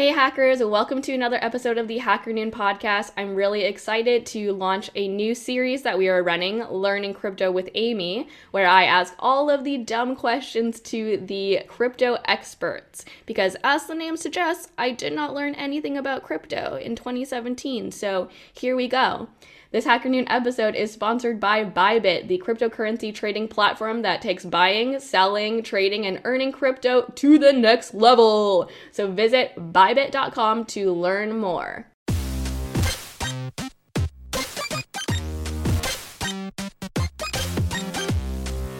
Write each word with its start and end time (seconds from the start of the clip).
Hey 0.00 0.12
hackers, 0.12 0.64
welcome 0.64 1.02
to 1.02 1.12
another 1.12 1.38
episode 1.42 1.76
of 1.76 1.86
the 1.86 1.98
Hacker 1.98 2.32
Noon 2.32 2.50
podcast. 2.50 3.12
I'm 3.18 3.34
really 3.34 3.64
excited 3.64 4.24
to 4.28 4.54
launch 4.54 4.90
a 4.94 5.06
new 5.06 5.34
series 5.34 5.82
that 5.82 5.98
we 5.98 6.08
are 6.08 6.22
running, 6.22 6.64
Learning 6.64 7.12
Crypto 7.12 7.50
with 7.50 7.68
Amy, 7.74 8.26
where 8.50 8.66
I 8.66 8.84
ask 8.84 9.14
all 9.18 9.50
of 9.50 9.62
the 9.62 9.76
dumb 9.76 10.16
questions 10.16 10.80
to 10.80 11.18
the 11.18 11.64
crypto 11.68 12.16
experts. 12.24 13.04
Because 13.26 13.58
as 13.62 13.88
the 13.88 13.94
name 13.94 14.16
suggests, 14.16 14.72
I 14.78 14.92
did 14.92 15.12
not 15.12 15.34
learn 15.34 15.54
anything 15.54 15.98
about 15.98 16.22
crypto 16.22 16.76
in 16.76 16.96
2017. 16.96 17.92
So 17.92 18.30
here 18.54 18.76
we 18.76 18.88
go. 18.88 19.28
This 19.72 19.84
Hacker 19.84 20.08
Noon 20.08 20.26
episode 20.28 20.74
is 20.74 20.90
sponsored 20.90 21.38
by 21.38 21.64
Bybit, 21.64 22.26
the 22.26 22.42
cryptocurrency 22.44 23.14
trading 23.14 23.46
platform 23.46 24.02
that 24.02 24.20
takes 24.20 24.44
buying, 24.44 24.98
selling, 24.98 25.62
trading, 25.62 26.04
and 26.06 26.20
earning 26.24 26.50
crypto 26.50 27.02
to 27.14 27.38
the 27.38 27.52
next 27.52 27.94
level. 27.94 28.68
So 28.90 29.08
visit 29.08 29.52
bybit.com 29.54 30.64
to 30.64 30.92
learn 30.92 31.38
more. 31.38 31.86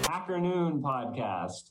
Hacker 0.08 0.40
Noon 0.40 0.82
podcast. 0.82 1.70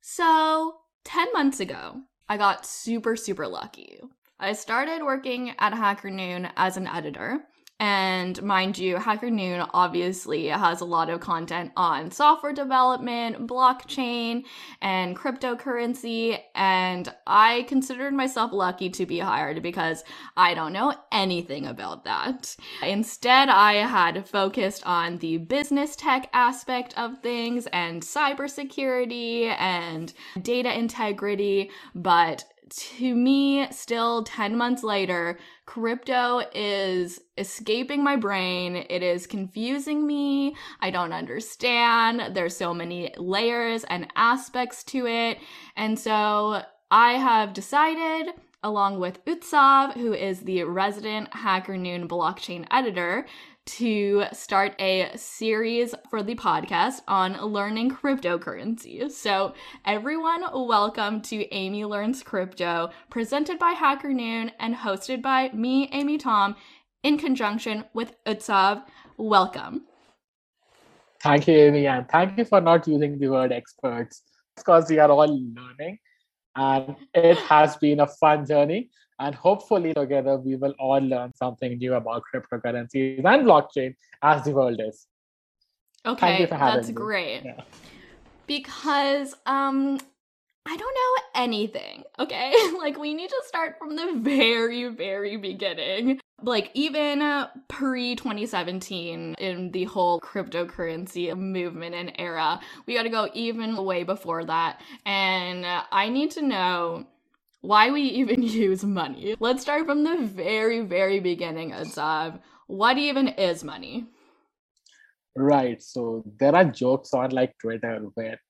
So, 0.00 0.78
10 1.04 1.32
months 1.32 1.60
ago, 1.60 2.00
I 2.28 2.36
got 2.36 2.66
super, 2.66 3.14
super 3.14 3.46
lucky. 3.46 4.00
I 4.40 4.54
started 4.54 5.04
working 5.04 5.54
at 5.60 5.72
Hacker 5.72 6.10
Noon 6.10 6.48
as 6.56 6.76
an 6.76 6.88
editor. 6.88 7.44
And 7.78 8.42
mind 8.42 8.78
you, 8.78 8.96
Hacker 8.96 9.30
Noon 9.30 9.66
obviously 9.74 10.46
has 10.46 10.80
a 10.80 10.86
lot 10.86 11.10
of 11.10 11.20
content 11.20 11.72
on 11.76 12.10
software 12.10 12.54
development, 12.54 13.46
blockchain, 13.46 14.44
and 14.80 15.14
cryptocurrency. 15.14 16.38
And 16.54 17.12
I 17.26 17.66
considered 17.68 18.14
myself 18.14 18.52
lucky 18.54 18.88
to 18.90 19.04
be 19.04 19.18
hired 19.18 19.62
because 19.62 20.04
I 20.38 20.54
don't 20.54 20.72
know 20.72 20.94
anything 21.12 21.66
about 21.66 22.04
that. 22.04 22.56
Instead, 22.82 23.50
I 23.50 23.74
had 23.74 24.26
focused 24.26 24.82
on 24.86 25.18
the 25.18 25.36
business 25.36 25.96
tech 25.96 26.30
aspect 26.32 26.96
of 26.96 27.20
things 27.20 27.66
and 27.74 28.02
cybersecurity 28.02 29.54
and 29.58 30.14
data 30.40 30.76
integrity. 30.76 31.70
But 31.94 32.44
to 32.68 33.14
me, 33.14 33.70
still 33.70 34.24
10 34.24 34.56
months 34.56 34.82
later, 34.82 35.38
crypto 35.66 36.42
is 36.54 37.20
escaping 37.38 38.02
my 38.02 38.16
brain. 38.16 38.84
It 38.90 39.02
is 39.02 39.26
confusing 39.26 40.06
me. 40.06 40.56
I 40.80 40.90
don't 40.90 41.12
understand. 41.12 42.34
There's 42.34 42.56
so 42.56 42.74
many 42.74 43.12
layers 43.16 43.84
and 43.84 44.08
aspects 44.16 44.82
to 44.84 45.06
it. 45.06 45.38
And 45.76 45.98
so 45.98 46.62
I 46.90 47.12
have 47.12 47.52
decided 47.52 48.34
along 48.62 48.98
with 48.98 49.24
Utsav, 49.26 49.92
who 49.94 50.12
is 50.12 50.40
the 50.40 50.64
resident 50.64 51.32
Hacker 51.32 51.76
Noon 51.76 52.08
blockchain 52.08 52.66
editor, 52.70 53.26
to 53.66 54.24
start 54.32 54.74
a 54.80 55.10
series 55.16 55.94
for 56.08 56.22
the 56.22 56.34
podcast 56.36 57.00
on 57.08 57.40
learning 57.40 57.90
cryptocurrency. 57.90 59.10
So, 59.10 59.54
everyone, 59.84 60.44
welcome 60.52 61.20
to 61.22 61.46
Amy 61.52 61.84
Learns 61.84 62.22
Crypto, 62.22 62.90
presented 63.10 63.58
by 63.58 63.72
Hacker 63.72 64.12
Noon 64.12 64.52
and 64.60 64.74
hosted 64.74 65.20
by 65.20 65.50
me, 65.52 65.88
Amy 65.92 66.16
Tom, 66.16 66.56
in 67.02 67.18
conjunction 67.18 67.84
with 67.92 68.14
Utsav. 68.24 68.84
Welcome. 69.16 69.82
Thank 71.20 71.48
you, 71.48 71.54
Amy, 71.54 71.86
and 71.86 72.08
thank 72.08 72.38
you 72.38 72.44
for 72.44 72.60
not 72.60 72.86
using 72.86 73.18
the 73.18 73.28
word 73.28 73.52
experts 73.52 74.22
because 74.56 74.88
we 74.88 74.98
are 74.98 75.10
all 75.10 75.26
learning 75.26 75.98
and 76.54 76.96
it 77.12 77.36
has 77.38 77.76
been 77.76 78.00
a 78.00 78.06
fun 78.06 78.46
journey 78.46 78.90
and 79.18 79.34
hopefully 79.34 79.94
together 79.94 80.36
we 80.36 80.56
will 80.56 80.74
all 80.78 80.98
learn 81.00 81.32
something 81.34 81.78
new 81.78 81.94
about 81.94 82.22
cryptocurrencies 82.32 83.24
and 83.24 83.46
blockchain 83.46 83.94
as 84.22 84.44
the 84.44 84.50
world 84.50 84.80
is 84.80 85.06
okay 86.04 86.46
that's 86.50 86.88
me. 86.88 86.94
great 86.94 87.42
yeah. 87.44 87.62
because 88.46 89.34
um 89.46 89.98
I 90.68 90.76
don't 90.76 90.94
know 90.94 91.42
anything, 91.42 92.02
okay? 92.18 92.52
like, 92.78 92.98
we 92.98 93.14
need 93.14 93.30
to 93.30 93.42
start 93.46 93.76
from 93.78 93.94
the 93.94 94.14
very, 94.16 94.88
very 94.88 95.36
beginning. 95.36 96.20
Like, 96.42 96.70
even 96.74 97.22
uh, 97.22 97.48
pre 97.68 98.16
2017, 98.16 99.36
in 99.38 99.70
the 99.70 99.84
whole 99.84 100.20
cryptocurrency 100.20 101.34
movement 101.36 101.94
and 101.94 102.12
era, 102.18 102.58
we 102.84 102.94
gotta 102.94 103.08
go 103.08 103.28
even 103.32 103.76
way 103.76 104.02
before 104.02 104.44
that. 104.44 104.80
And 105.06 105.64
uh, 105.64 105.84
I 105.92 106.08
need 106.08 106.32
to 106.32 106.42
know 106.42 107.06
why 107.66 107.90
we 107.90 108.02
even 108.02 108.42
use 108.66 108.84
money. 108.84 109.36
Let's 109.40 109.62
start 109.62 109.86
from 109.86 110.04
the 110.04 110.16
very, 110.22 110.80
very 110.80 111.20
beginning, 111.20 111.72
Utsav. 111.72 112.40
What 112.66 112.98
even 112.98 113.28
is 113.28 113.64
money? 113.64 114.06
Right. 115.36 115.82
So 115.82 116.24
there 116.38 116.54
are 116.54 116.64
jokes 116.64 117.12
on 117.12 117.30
like 117.30 117.54
Twitter 117.60 118.06
where 118.14 118.40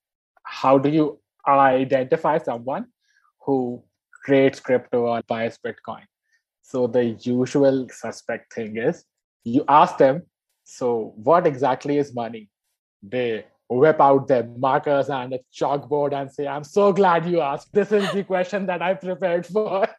how 0.44 0.78
do 0.78 0.88
you 0.88 1.18
identify 1.48 2.38
someone 2.38 2.86
who 3.44 3.82
trades 4.24 4.60
crypto 4.60 5.06
or 5.06 5.22
buys 5.26 5.58
Bitcoin? 5.66 6.04
So 6.62 6.86
the 6.86 7.04
usual 7.04 7.88
suspect 7.90 8.54
thing 8.54 8.76
is 8.76 9.04
you 9.44 9.64
ask 9.68 9.98
them, 9.98 10.22
so 10.64 11.14
what 11.16 11.46
exactly 11.46 11.98
is 11.98 12.14
money? 12.14 12.50
They 13.02 13.46
whip 13.68 14.00
out 14.00 14.28
their 14.28 14.44
markers 14.44 15.08
and 15.08 15.34
a 15.34 15.40
chalkboard 15.52 16.12
and 16.12 16.30
say, 16.30 16.46
I'm 16.46 16.64
so 16.64 16.92
glad 16.92 17.26
you 17.26 17.40
asked. 17.40 17.72
This 17.72 17.92
is 17.92 18.10
the 18.12 18.22
question 18.22 18.66
that 18.66 18.82
I 18.82 18.94
prepared 18.94 19.46
for. 19.46 19.88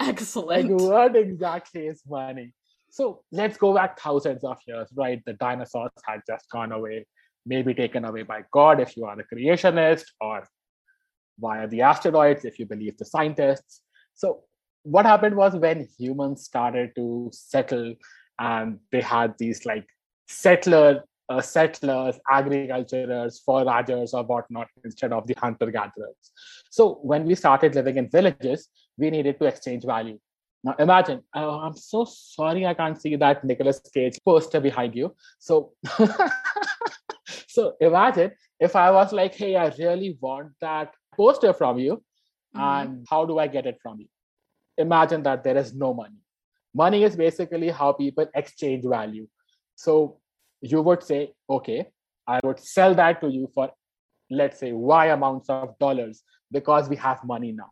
Excellent. 0.00 0.70
Like, 0.70 0.80
what 0.80 1.16
exactly 1.16 1.86
is 1.86 2.02
money? 2.08 2.52
So 2.90 3.22
let's 3.32 3.56
go 3.56 3.74
back 3.74 3.98
thousands 3.98 4.44
of 4.44 4.58
years, 4.66 4.88
right? 4.94 5.22
The 5.24 5.34
dinosaurs 5.34 5.90
had 6.04 6.20
just 6.26 6.48
gone 6.50 6.72
away, 6.72 7.06
maybe 7.44 7.74
taken 7.74 8.04
away 8.04 8.22
by 8.22 8.44
God 8.52 8.80
if 8.80 8.96
you 8.96 9.04
are 9.04 9.18
a 9.18 9.34
creationist, 9.34 10.04
or 10.20 10.46
via 11.38 11.68
the 11.68 11.82
asteroids 11.82 12.44
if 12.44 12.58
you 12.58 12.66
believe 12.66 12.96
the 12.96 13.04
scientists. 13.04 13.82
So 14.14 14.44
what 14.82 15.04
happened 15.04 15.36
was 15.36 15.54
when 15.54 15.88
humans 15.98 16.44
started 16.44 16.92
to 16.96 17.30
settle 17.32 17.94
and 18.38 18.78
they 18.92 19.00
had 19.00 19.34
these 19.38 19.66
like 19.66 19.86
settler 20.28 21.04
uh, 21.28 21.40
settlers, 21.40 22.18
agriculturers, 22.30 23.40
foragers, 23.40 24.14
or 24.14 24.24
whatnot 24.24 24.68
instead 24.84 25.12
of 25.12 25.26
the 25.26 25.34
hunter 25.38 25.70
gatherers. 25.70 26.32
So 26.70 26.98
when 27.02 27.24
we 27.24 27.34
started 27.34 27.74
living 27.74 27.96
in 27.96 28.08
villages, 28.08 28.68
we 28.96 29.10
needed 29.10 29.38
to 29.40 29.46
exchange 29.46 29.84
value. 29.84 30.18
Now 30.64 30.74
imagine, 30.78 31.22
oh, 31.34 31.60
I'm 31.60 31.76
so 31.76 32.04
sorry 32.04 32.66
I 32.66 32.74
can't 32.74 33.00
see 33.00 33.16
that 33.16 33.44
Nicolas 33.44 33.80
Cage 33.92 34.18
poster 34.24 34.60
behind 34.60 34.94
you. 34.94 35.14
So, 35.38 35.72
so 37.48 37.74
imagine 37.80 38.32
if 38.58 38.74
I 38.74 38.90
was 38.90 39.12
like, 39.12 39.34
hey, 39.34 39.56
I 39.56 39.68
really 39.78 40.18
want 40.20 40.52
that 40.60 40.94
poster 41.14 41.52
from 41.52 41.78
you, 41.78 42.02
mm-hmm. 42.56 42.60
and 42.60 43.06
how 43.08 43.24
do 43.26 43.38
I 43.38 43.46
get 43.46 43.66
it 43.66 43.78
from 43.82 44.00
you? 44.00 44.08
Imagine 44.78 45.22
that 45.22 45.44
there 45.44 45.56
is 45.56 45.74
no 45.74 45.94
money. 45.94 46.20
Money 46.74 47.04
is 47.04 47.16
basically 47.16 47.70
how 47.70 47.92
people 47.92 48.26
exchange 48.34 48.84
value. 48.84 49.26
So 49.76 50.18
you 50.60 50.82
would 50.82 51.02
say, 51.02 51.32
okay, 51.48 51.86
I 52.26 52.40
would 52.44 52.60
sell 52.60 52.94
that 52.94 53.20
to 53.20 53.28
you 53.28 53.48
for, 53.54 53.70
let's 54.30 54.58
say, 54.58 54.72
Y 54.72 55.06
amounts 55.06 55.48
of 55.48 55.78
dollars 55.78 56.22
because 56.50 56.88
we 56.88 56.96
have 56.96 57.22
money 57.24 57.52
now. 57.52 57.70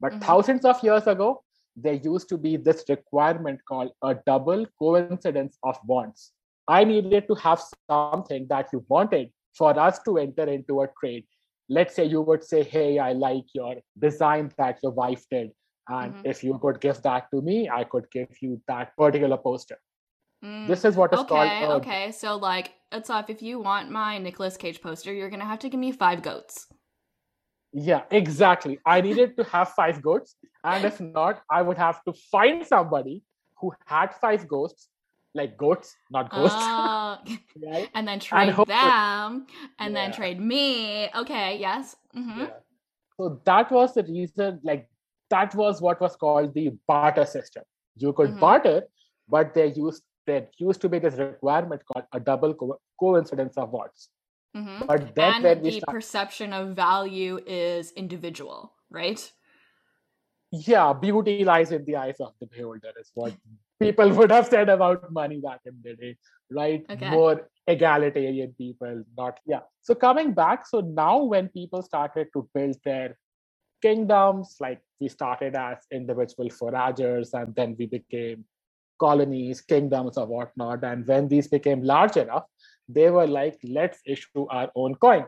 But 0.00 0.12
mm-hmm. 0.12 0.22
thousands 0.22 0.64
of 0.64 0.82
years 0.82 1.06
ago, 1.06 1.42
there 1.76 1.94
used 1.94 2.28
to 2.28 2.38
be 2.38 2.56
this 2.56 2.84
requirement 2.88 3.60
called 3.68 3.92
a 4.02 4.16
double 4.26 4.66
coincidence 4.78 5.58
of 5.62 5.78
wants. 5.86 6.32
I 6.68 6.84
needed 6.84 7.26
to 7.28 7.34
have 7.36 7.62
something 7.90 8.46
that 8.48 8.68
you 8.72 8.84
wanted 8.88 9.30
for 9.56 9.78
us 9.78 9.98
to 10.04 10.18
enter 10.18 10.44
into 10.44 10.82
a 10.82 10.88
trade. 10.98 11.24
Let's 11.68 11.94
say 11.94 12.04
you 12.04 12.20
would 12.22 12.44
say, 12.44 12.62
Hey, 12.62 12.98
I 12.98 13.12
like 13.12 13.44
your 13.54 13.76
design 13.98 14.52
that 14.58 14.78
your 14.82 14.92
wife 14.92 15.24
did. 15.30 15.50
And 15.88 16.14
mm-hmm. 16.14 16.26
if 16.26 16.42
you 16.42 16.58
could 16.58 16.80
give 16.80 17.02
that 17.02 17.26
to 17.32 17.42
me, 17.42 17.68
I 17.68 17.84
could 17.84 18.10
give 18.10 18.30
you 18.40 18.60
that 18.68 18.96
particular 18.96 19.36
poster. 19.36 19.78
Mm, 20.44 20.66
this 20.66 20.84
is 20.84 20.94
what 20.94 21.12
is 21.14 21.20
okay, 21.20 21.28
called. 21.28 21.70
Uh, 21.70 21.76
okay, 21.76 22.12
so 22.12 22.36
like 22.36 22.72
Utsav. 22.92 23.30
If 23.30 23.40
you 23.40 23.60
want 23.60 23.90
my 23.90 24.18
Nicolas 24.18 24.56
Cage 24.56 24.80
poster, 24.82 25.12
you're 25.12 25.30
gonna 25.30 25.46
have 25.46 25.60
to 25.60 25.70
give 25.70 25.80
me 25.80 25.90
five 25.90 26.22
goats. 26.22 26.66
Yeah, 27.72 28.02
exactly. 28.10 28.78
I 28.84 29.00
needed 29.00 29.36
to 29.38 29.44
have 29.44 29.70
five 29.70 30.02
goats, 30.02 30.36
and 30.62 30.84
if 30.84 31.00
not, 31.00 31.42
I 31.50 31.62
would 31.62 31.78
have 31.78 32.04
to 32.04 32.12
find 32.30 32.64
somebody 32.64 33.22
who 33.58 33.72
had 33.86 34.14
five 34.14 34.46
ghosts, 34.46 34.88
like 35.34 35.56
goats, 35.56 35.96
not 36.10 36.30
ghosts. 36.30 36.62
Uh, 36.62 37.16
right? 37.66 37.88
And 37.94 38.06
then 38.06 38.20
trade 38.20 38.50
and 38.50 38.66
them, 38.66 39.46
and 39.78 39.94
yeah. 39.94 40.00
then 40.00 40.12
trade 40.12 40.40
me. 40.40 41.08
Okay, 41.16 41.56
yes. 41.58 41.96
Mm-hmm. 42.14 42.40
Yeah. 42.40 42.50
So 43.16 43.40
that 43.44 43.72
was 43.72 43.94
the 43.94 44.02
reason. 44.02 44.60
Like 44.62 44.90
that 45.30 45.54
was 45.54 45.80
what 45.80 46.02
was 46.02 46.16
called 46.16 46.52
the 46.52 46.72
barter 46.86 47.24
system. 47.24 47.62
You 47.96 48.12
could 48.12 48.30
mm-hmm. 48.30 48.40
barter, 48.40 48.82
but 49.26 49.54
they 49.54 49.72
used 49.72 50.02
there 50.26 50.48
used 50.58 50.80
to 50.82 50.88
be 50.88 50.98
this 50.98 51.14
requirement 51.14 51.82
called 51.86 52.06
a 52.12 52.20
double 52.20 52.54
co- 52.54 52.80
coincidence 52.98 53.56
of 53.56 53.70
wants. 53.70 54.08
Mm-hmm. 54.56 54.86
But 54.86 55.14
then 55.14 55.44
and 55.44 55.64
the 55.64 55.70
start- 55.72 55.94
perception 55.94 56.52
of 56.52 56.76
value 56.76 57.40
is 57.46 57.92
individual, 57.92 58.72
right? 58.90 59.32
yeah, 60.66 60.92
beauty 60.92 61.44
lies 61.44 61.72
in 61.72 61.84
the 61.84 61.96
eyes 61.96 62.20
of 62.20 62.32
the 62.40 62.46
beholder, 62.46 62.92
is 63.00 63.10
what 63.14 63.34
people 63.80 64.08
would 64.10 64.30
have 64.30 64.46
said 64.46 64.68
about 64.68 65.12
money 65.12 65.40
back 65.40 65.60
in 65.66 65.74
the 65.82 65.94
day, 65.96 66.16
right? 66.50 66.84
Okay. 66.88 67.10
More 67.10 67.48
egalitarian 67.66 68.54
people, 68.56 69.04
not, 69.16 69.40
yeah. 69.46 69.60
So 69.82 69.94
coming 69.94 70.32
back, 70.32 70.66
so 70.66 70.80
now 70.80 71.22
when 71.22 71.48
people 71.48 71.82
started 71.82 72.28
to 72.34 72.48
build 72.54 72.76
their 72.84 73.18
kingdoms, 73.82 74.56
like 74.60 74.80
we 75.00 75.08
started 75.08 75.56
as 75.56 75.78
individual 75.90 76.50
foragers 76.50 77.34
and 77.34 77.54
then 77.54 77.74
we 77.78 77.86
became 77.86 78.44
colonies, 78.98 79.60
kingdoms, 79.60 80.16
or 80.18 80.26
whatnot. 80.26 80.84
And 80.84 81.06
when 81.06 81.28
these 81.28 81.48
became 81.48 81.82
large 81.82 82.16
enough, 82.16 82.44
they 82.88 83.10
were 83.10 83.26
like, 83.26 83.58
let's 83.64 84.00
issue 84.06 84.46
our 84.50 84.70
own 84.74 84.94
coin. 84.96 85.24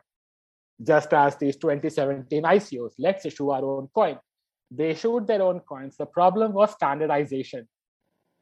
Just 0.82 1.12
as 1.12 1.36
these 1.36 1.56
2017 1.56 2.42
ICOs, 2.42 2.92
let's 2.98 3.24
issue 3.24 3.50
our 3.50 3.64
own 3.64 3.88
coin. 3.94 4.18
They 4.70 4.90
issued 4.90 5.26
their 5.26 5.42
own 5.42 5.60
coins. 5.60 5.96
The 5.96 6.06
problem 6.06 6.52
was 6.52 6.72
standardization. 6.72 7.66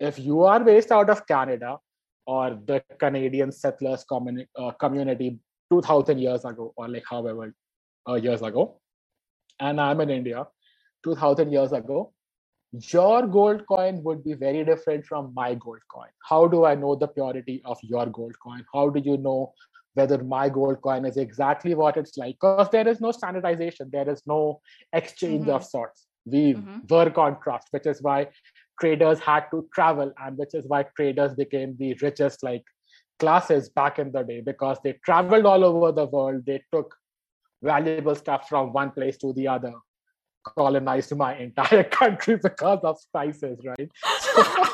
If 0.01 0.19
you 0.19 0.43
are 0.43 0.61
based 0.61 0.91
out 0.91 1.11
of 1.11 1.27
Canada 1.27 1.79
or 2.27 2.59
the 2.65 2.83
Canadian 2.99 3.53
settlers 3.53 4.05
communi- 4.11 4.49
uh, 4.59 4.73
community 4.73 5.39
2000 5.71 6.19
years 6.19 6.45
ago, 6.45 6.73
or 6.77 6.89
like 6.89 7.05
however 7.09 7.55
uh, 8.09 8.15
years 8.15 8.43
ago, 8.43 8.81
and 9.61 9.81
I'm 9.81 10.01
in 10.01 10.11
India 10.11 10.47
2000 11.05 11.53
years 11.53 11.73
ago, 11.73 12.13
your 12.81 13.27
gold 13.27 13.65
coin 13.67 14.03
would 14.03 14.25
be 14.25 14.35
very 14.35 14.65
different 14.65 15.05
from 15.07 15.33
my 15.35 15.55
gold 15.55 15.81
coin. 15.89 16.09
How 16.29 16.47
do 16.49 16.65
I 16.65 16.75
know 16.75 16.95
the 16.97 17.09
purity 17.09 17.63
of 17.65 17.79
your 17.83 18.07
gold 18.07 18.39
coin? 18.41 18.65
How 18.73 18.89
do 18.89 19.01
you 19.01 19.17
know 19.17 19.53
whether 19.95 20.23
my 20.25 20.49
gold 20.49 20.81
coin 20.83 21.05
is 21.05 21.17
exactly 21.17 21.75
what 21.75 21.97
it's 21.97 22.17
like? 22.17 22.37
Because 22.41 22.69
there 22.71 22.89
is 22.89 23.01
no 23.01 23.13
standardization, 23.13 23.91
there 23.93 24.09
is 24.11 24.23
no 24.27 24.61
exchange 24.93 25.47
Mhm. 25.47 25.55
of 25.55 25.65
sorts. 25.65 26.09
We 26.27 26.55
Mhm. 26.55 26.91
work 26.91 27.19
on 27.19 27.41
trust, 27.41 27.69
which 27.71 27.87
is 27.87 28.03
why 28.03 28.29
traders 28.81 29.21
had 29.21 29.49
to 29.53 29.69
travel, 29.73 30.13
and 30.19 30.37
which 30.37 30.55
is 30.55 30.67
why 30.67 30.83
traders 30.97 31.35
became 31.35 31.77
the 31.77 31.95
richest 32.03 32.43
like 32.43 32.65
classes 33.21 33.69
back 33.69 33.99
in 34.01 34.11
the 34.11 34.23
day 34.25 34.41
because 34.41 34.81
they 34.83 34.95
traveled 35.05 35.47
all 35.47 35.65
over 35.65 35.93
the 35.93 36.07
world. 36.07 36.45
They 36.45 36.63
took 36.73 36.97
valuable 37.63 38.15
stuff 38.17 38.49
from 38.49 38.73
one 38.73 38.91
place 38.91 39.17
to 39.19 39.33
the 39.33 39.49
other 39.49 39.75
colonized 40.45 41.15
my 41.17 41.37
entire 41.37 41.85
country 42.01 42.37
because 42.37 42.81
of 42.83 42.99
spices, 43.01 43.59
right? 43.65 43.91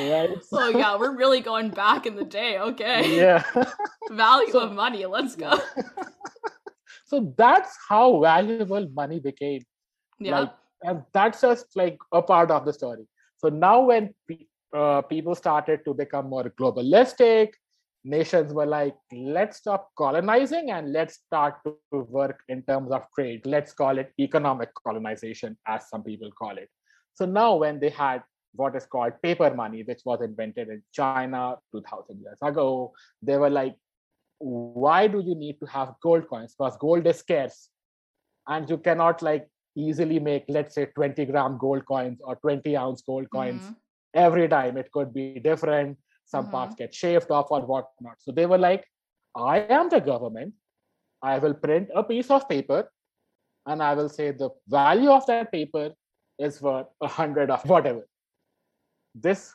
right. 0.00 0.38
oh 0.52 0.68
yeah, 0.68 0.96
we're 0.96 1.16
really 1.16 1.40
going 1.40 1.70
back 1.70 2.06
in 2.06 2.16
the 2.16 2.24
day. 2.24 2.58
Okay. 2.58 3.16
Yeah. 3.16 3.42
Value 4.10 4.52
So- 4.52 4.60
of 4.60 4.72
money. 4.72 5.06
Let's 5.06 5.36
go. 5.36 5.58
so 7.06 7.32
that's 7.36 7.76
how 7.88 8.20
valuable 8.20 8.88
money 8.92 9.20
became. 9.20 9.62
Yeah. 10.18 10.40
Like, 10.40 10.52
and 10.82 11.02
that's 11.12 11.40
just 11.42 11.66
like 11.76 11.98
a 12.12 12.22
part 12.22 12.50
of 12.50 12.64
the 12.64 12.72
story. 12.72 13.06
So 13.36 13.48
now 13.48 13.80
when 13.82 14.14
pe- 14.28 14.46
uh, 14.74 15.02
people 15.02 15.34
started 15.34 15.84
to 15.84 15.94
become 15.94 16.28
more 16.28 16.44
globalistic, 16.58 17.50
nations 18.04 18.52
were 18.52 18.66
like, 18.66 18.96
let's 19.12 19.58
stop 19.58 19.90
colonizing 19.96 20.70
and 20.70 20.92
let's 20.92 21.14
start 21.14 21.56
to 21.64 21.74
work 21.74 22.16
in 22.24 22.36
terms 22.40 22.66
of 22.66 22.80
trade. 22.90 23.20
Let's 23.22 23.50
call 23.50 23.76
it 23.76 23.90
economic 23.94 24.52
colonization, 24.62 25.46
as 25.56 25.80
some 25.80 26.02
people 26.02 26.30
call 26.30 26.56
it. 26.56 26.68
So 27.14 27.24
now 27.26 27.56
when 27.56 27.78
they 27.80 27.90
had 27.90 28.22
what 28.54 28.74
is 28.76 28.86
called 28.86 29.12
paper 29.22 29.54
money, 29.54 29.82
which 29.82 30.02
was 30.04 30.20
invented 30.22 30.68
in 30.68 30.82
China 30.92 31.56
2000 31.72 32.20
years 32.20 32.38
ago, 32.42 32.92
they 33.22 33.36
were 33.36 33.50
like, 33.50 33.76
why 34.38 34.88
do 34.88 35.20
you 35.20 35.34
need 35.34 35.40
to 35.42 35.48
have 35.48 35.76
gold 36.02 36.08
coins? 36.28 36.40
Because 36.42 36.64
gold 36.66 37.06
is 37.06 37.06
scarce 37.08 37.70
and 38.48 38.68
you 38.68 38.78
cannot 38.78 39.22
like 39.22 39.48
easily 39.76 40.18
make, 40.18 40.44
let's 40.48 40.74
say, 40.74 40.86
20 40.86 41.24
gram 41.26 41.58
gold 41.58 41.84
coins 41.86 42.20
or 42.24 42.36
20 42.36 42.76
ounce 42.76 43.02
gold 43.02 43.30
coins 43.30 43.72
Mhm. 43.72 43.76
every 44.14 44.48
time. 44.48 44.76
It 44.76 44.90
could 44.92 45.12
be 45.14 45.28
different. 45.40 45.98
Some 46.32 46.46
Mhm. 46.46 46.52
parts 46.54 46.74
get 46.80 46.94
shaved 47.02 47.30
off 47.36 47.50
or 47.50 47.60
whatnot. 47.72 48.16
So 48.24 48.32
they 48.38 48.46
were 48.46 48.58
like, 48.58 48.84
I 49.36 49.58
am 49.78 49.88
the 49.94 50.00
government. 50.00 50.54
I 51.22 51.38
will 51.38 51.54
print 51.54 51.90
a 51.94 52.02
piece 52.10 52.30
of 52.30 52.48
paper 52.48 52.80
and 53.66 53.82
I 53.82 53.94
will 53.94 54.08
say 54.08 54.30
the 54.32 54.50
value 54.68 55.10
of 55.10 55.26
that 55.26 55.50
paper 55.52 55.86
is 56.38 56.60
worth 56.62 56.86
a 57.00 57.08
hundred 57.08 57.50
of 57.50 57.64
whatever. 57.72 58.04
This 59.14 59.52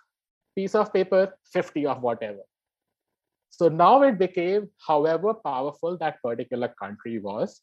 piece 0.56 0.75
of 0.75 0.92
paper, 0.94 1.24
50 1.54 1.86
of 1.86 2.01
whatever. 2.01 2.44
So 3.50 3.69
now 3.69 4.01
it 4.04 4.18
became, 4.19 4.69
however 4.88 5.33
powerful 5.33 5.98
that 5.98 6.21
particular 6.21 6.69
country 6.83 7.19
was, 7.19 7.62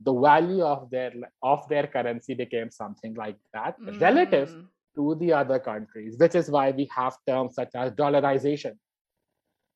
the 0.00 0.12
value 0.14 0.62
of 0.64 0.90
their 0.90 1.12
of 1.42 1.68
their 1.68 1.86
currency 1.86 2.34
became 2.34 2.70
something 2.70 3.14
like 3.14 3.38
that, 3.54 3.76
relative 4.00 4.48
Mm. 4.50 4.66
To 4.96 5.14
the 5.16 5.32
other 5.32 5.58
countries, 5.58 6.16
which 6.18 6.34
is 6.34 6.50
why 6.50 6.70
we 6.70 6.88
have 6.94 7.16
terms 7.26 7.54
such 7.54 7.70
as 7.74 7.92
dollarization, 7.92 8.74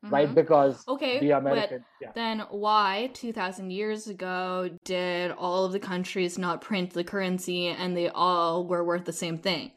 right? 0.02 0.28
Mhm. 0.28 0.34
Because 0.34 0.82
Okay. 0.88 1.20
the 1.20 1.30
American, 1.32 1.84
yeah. 2.00 2.12
then 2.14 2.40
why 2.50 3.10
2000 3.14 3.70
years 3.70 4.08
ago 4.08 4.70
did 4.84 5.30
all 5.32 5.64
of 5.64 5.72
the 5.72 5.80
countries 5.80 6.38
not 6.38 6.60
print 6.60 6.92
the 6.92 7.04
currency 7.04 7.68
and 7.68 7.96
they 7.96 8.08
all 8.08 8.66
were 8.66 8.84
worth 8.84 9.04
the 9.04 9.12
same 9.12 9.38
thing? 9.38 9.72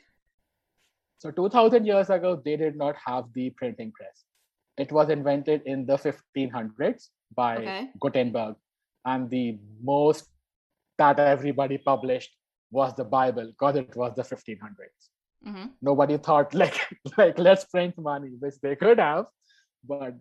So 1.19 1.31
2000 1.31 1.86
years 1.86 2.10
ago, 2.10 2.36
they 2.44 2.57
did 2.57 2.75
not 2.75 2.95
have 3.06 3.25
the 3.34 3.50
printing 3.51 3.92
press. 3.92 4.24
It 4.78 4.92
was 4.92 5.10
invented 5.10 5.63
in 5.66 5.86
the 5.86 5.98
1500s 5.98 7.10
by 7.36 7.57
Okay. 7.57 7.92
Gutenberg, 8.00 8.56
and 9.06 9.30
the 9.30 9.60
most 9.81 10.30
that 10.98 11.19
everybody 11.19 11.78
published 11.78 12.31
was 12.69 12.94
the 12.95 13.04
Bible 13.04 13.48
because 13.48 13.75
it 13.78 13.95
was 13.95 14.13
the 14.16 14.24
1500s. 14.24 15.10
Hmm 15.47 15.65
Nobody 15.81 16.17
thought 16.17 16.53
like 16.61 16.77
like 17.17 17.39
let's 17.39 17.65
print 17.65 17.97
money, 17.97 18.31
which 18.39 18.55
they 18.61 18.75
could 18.75 18.99
have, 18.99 19.25
but 19.88 20.15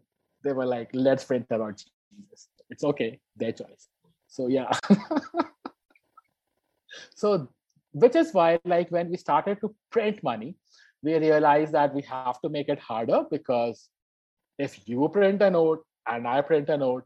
they 0.44 0.52
were 0.52 0.66
like 0.66 0.90
let's 0.92 1.24
print 1.24 1.46
about 1.50 1.82
Jesus. 1.82 2.48
It's 2.70 2.84
okay, 2.84 3.20
their 3.36 3.52
choice. 3.52 3.88
So 4.28 4.46
yeah. 4.48 4.78
so 7.14 7.48
which 7.92 8.16
is 8.16 8.32
why 8.32 8.58
like 8.64 8.90
when 8.90 9.10
we 9.10 9.16
started 9.16 9.60
to 9.60 9.74
print 9.90 10.22
money 10.22 10.56
we 11.02 11.14
realized 11.16 11.72
that 11.72 11.94
we 11.94 12.02
have 12.02 12.40
to 12.40 12.48
make 12.48 12.68
it 12.68 12.78
harder 12.78 13.24
because 13.30 13.88
if 14.58 14.88
you 14.88 15.08
print 15.12 15.42
a 15.42 15.50
note 15.50 15.84
and 16.06 16.28
i 16.28 16.40
print 16.40 16.68
a 16.68 16.76
note 16.76 17.04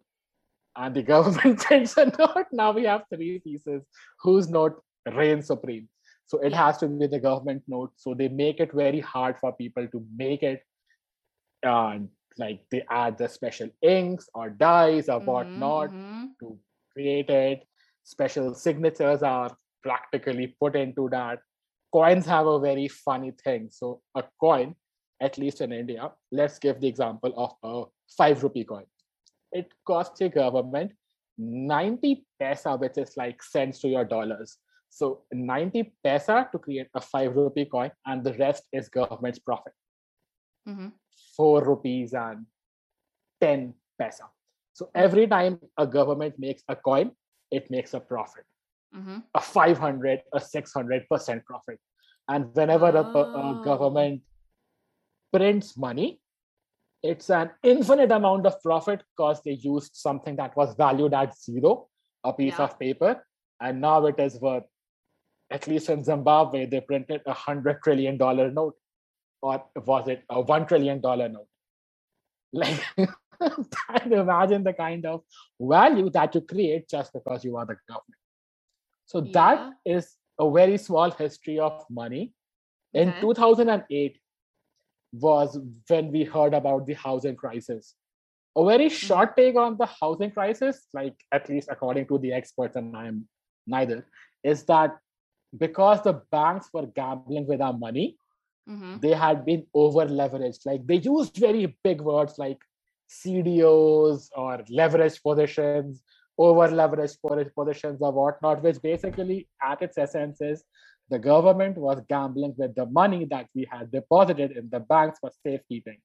and 0.76 0.94
the 0.94 1.02
government 1.12 1.58
prints 1.58 1.96
a 1.96 2.06
note 2.06 2.46
now 2.52 2.72
we 2.72 2.84
have 2.84 3.02
three 3.14 3.38
pieces 3.38 3.82
whose 4.22 4.48
note 4.48 4.82
reigns 5.14 5.46
supreme 5.46 5.88
so 6.30 6.38
it 6.48 6.54
has 6.54 6.78
to 6.78 6.88
be 6.88 7.06
the 7.06 7.20
government 7.20 7.62
note 7.68 7.92
so 7.96 8.14
they 8.14 8.28
make 8.28 8.60
it 8.60 8.72
very 8.72 9.00
hard 9.00 9.38
for 9.38 9.52
people 9.54 9.88
to 9.88 10.04
make 10.16 10.42
it 10.42 10.62
and 11.62 12.08
like 12.38 12.60
they 12.70 12.82
add 12.90 13.18
the 13.18 13.28
special 13.28 13.68
inks 13.82 14.28
or 14.34 14.50
dyes 14.50 15.08
or 15.08 15.20
whatnot 15.20 15.90
Mhm, 15.90 16.34
to 16.40 16.58
create 16.92 17.30
it. 17.30 17.66
Special 18.04 18.54
signatures 18.54 19.22
are 19.22 19.56
practically 19.82 20.48
put 20.60 20.76
into 20.76 21.08
that. 21.10 21.40
Coins 21.92 22.26
have 22.26 22.46
a 22.46 22.58
very 22.60 22.88
funny 22.88 23.32
thing. 23.32 23.68
So, 23.70 24.02
a 24.14 24.24
coin, 24.40 24.76
at 25.20 25.38
least 25.38 25.60
in 25.60 25.72
India, 25.72 26.12
let's 26.32 26.58
give 26.58 26.80
the 26.80 26.88
example 26.88 27.32
of 27.36 27.56
a 27.62 27.90
five 28.16 28.42
rupee 28.42 28.64
coin. 28.64 28.86
It 29.52 29.72
costs 29.86 30.18
the 30.18 30.28
government 30.28 30.92
90 31.38 32.26
paisa, 32.40 32.78
which 32.78 32.98
is 32.98 33.16
like 33.16 33.42
cents 33.42 33.80
to 33.80 33.88
your 33.88 34.04
dollars. 34.04 34.58
So, 34.90 35.22
90 35.32 35.92
paisa 36.04 36.50
to 36.52 36.58
create 36.58 36.88
a 36.94 37.00
five 37.00 37.34
rupee 37.36 37.64
coin, 37.66 37.90
and 38.06 38.24
the 38.24 38.34
rest 38.34 38.64
is 38.72 38.88
government's 38.88 39.38
profit 39.38 39.72
mhm. 40.66 40.92
four 41.36 41.64
rupees 41.64 42.12
and 42.14 42.46
10 43.40 43.74
paisa. 44.00 44.26
So 44.72 44.90
every 44.94 45.26
time 45.26 45.58
a 45.76 45.86
government 45.86 46.38
makes 46.38 46.62
a 46.68 46.76
coin, 46.76 47.12
it 47.50 47.70
makes 47.70 47.94
a 47.94 48.00
profit, 48.00 48.44
Mhm. 48.94 49.22
a 49.34 49.40
500, 49.40 50.22
a 50.32 50.40
600% 50.40 51.44
profit. 51.44 51.78
And 52.28 52.54
whenever 52.54 52.88
a, 52.88 53.00
a 53.02 53.28
Oh. 53.34 53.54
government 53.54 54.22
prints 55.32 55.76
money, 55.76 56.20
it's 57.02 57.30
an 57.30 57.50
infinite 57.62 58.10
amount 58.12 58.46
of 58.46 58.60
profit 58.62 59.02
because 59.16 59.42
they 59.42 59.52
used 59.52 59.96
something 59.96 60.36
that 60.36 60.54
was 60.56 60.74
valued 60.74 61.14
at 61.14 61.36
zero, 61.38 61.88
a 62.24 62.32
piece 62.32 62.58
Yeah. 62.58 62.64
of 62.64 62.78
paper, 62.78 63.26
and 63.60 63.80
now 63.80 64.06
it 64.06 64.18
is 64.20 64.40
worth, 64.40 64.64
at 65.50 65.66
least 65.66 65.90
in 65.90 66.04
Zimbabwe, 66.04 66.66
they 66.66 66.80
printed 66.80 67.22
a 67.26 67.32
hundred 67.32 67.82
trillion 67.82 68.16
dollar 68.16 68.50
note, 68.50 68.76
or 69.42 69.64
was 69.76 70.08
it 70.08 70.22
a 70.30 70.40
one 70.40 70.66
trillion 70.66 71.00
dollar 71.00 71.28
note? 71.28 71.48
Like, 72.52 72.80
imagine 74.10 74.64
the 74.64 74.72
kind 74.72 75.06
of 75.06 75.22
value 75.60 76.10
that 76.10 76.34
you 76.34 76.40
create 76.40 76.88
just 76.88 77.12
because 77.12 77.44
you 77.44 77.56
are 77.56 77.66
the 77.66 77.76
government. 77.88 78.20
So 79.06 79.20
that 79.32 79.72
is 79.84 80.16
a 80.38 80.50
very 80.50 80.78
small 80.78 81.10
history 81.10 81.58
of 81.58 81.84
money. 81.90 82.32
In 82.94 83.10
Okay. 83.10 83.20
2008 83.20 84.18
was 85.12 85.58
when 85.88 86.12
we 86.12 86.24
heard 86.24 86.54
about 86.54 86.86
the 86.86 86.94
housing 86.94 87.36
crisis. 87.36 87.94
A 88.56 88.64
very 88.64 88.86
mm-hmm. 88.86 89.06
short 89.06 89.36
take 89.36 89.56
on 89.56 89.76
the 89.78 89.86
housing 89.86 90.30
crisis, 90.30 90.86
like 90.92 91.14
at 91.32 91.48
least 91.48 91.68
according 91.70 92.06
to 92.08 92.18
the 92.18 92.32
experts, 92.32 92.76
and 92.76 92.96
I 92.96 93.06
am 93.06 93.28
neither, 93.66 94.06
is 94.42 94.64
that 94.64 94.98
because 95.56 96.02
the 96.02 96.22
banks 96.30 96.68
were 96.72 96.86
gambling 96.86 97.46
with 97.46 97.60
our 97.60 97.72
money, 97.72 98.16
hmm 98.66 98.96
they 99.00 99.12
had 99.12 99.44
been 99.44 99.66
over 99.74 100.06
leveraged. 100.06 100.66
Like 100.66 100.86
they 100.86 100.96
used 100.96 101.36
very 101.36 101.76
big 101.82 102.00
words 102.00 102.38
like 102.38 102.58
CDOs 103.08 104.28
or 104.36 104.58
leveraged 104.70 105.22
positions, 105.22 106.02
over 106.38 106.68
leveraged 106.68 107.54
positions 107.54 108.00
or 108.00 108.12
whatnot, 108.12 108.62
which 108.62 108.80
basically 108.80 109.48
at 109.62 109.82
its 109.82 109.98
essence 109.98 110.40
is 110.40 110.64
the 111.08 111.18
government 111.18 111.76
was 111.76 112.00
gambling 112.08 112.54
with 112.56 112.74
the 112.76 112.86
money 112.86 113.24
that 113.30 113.46
we 113.54 113.66
had 113.70 113.90
deposited 113.90 114.52
in 114.52 114.70
the 114.70 114.78
banks 114.78 115.18
for 115.18 115.30
safekeeping. 115.44 115.98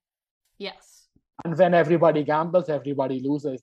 Yes. 0.58 1.08
And 1.44 1.56
when 1.58 1.74
everybody 1.74 2.24
gambles, 2.24 2.70
everybody 2.70 3.20
loses. 3.20 3.62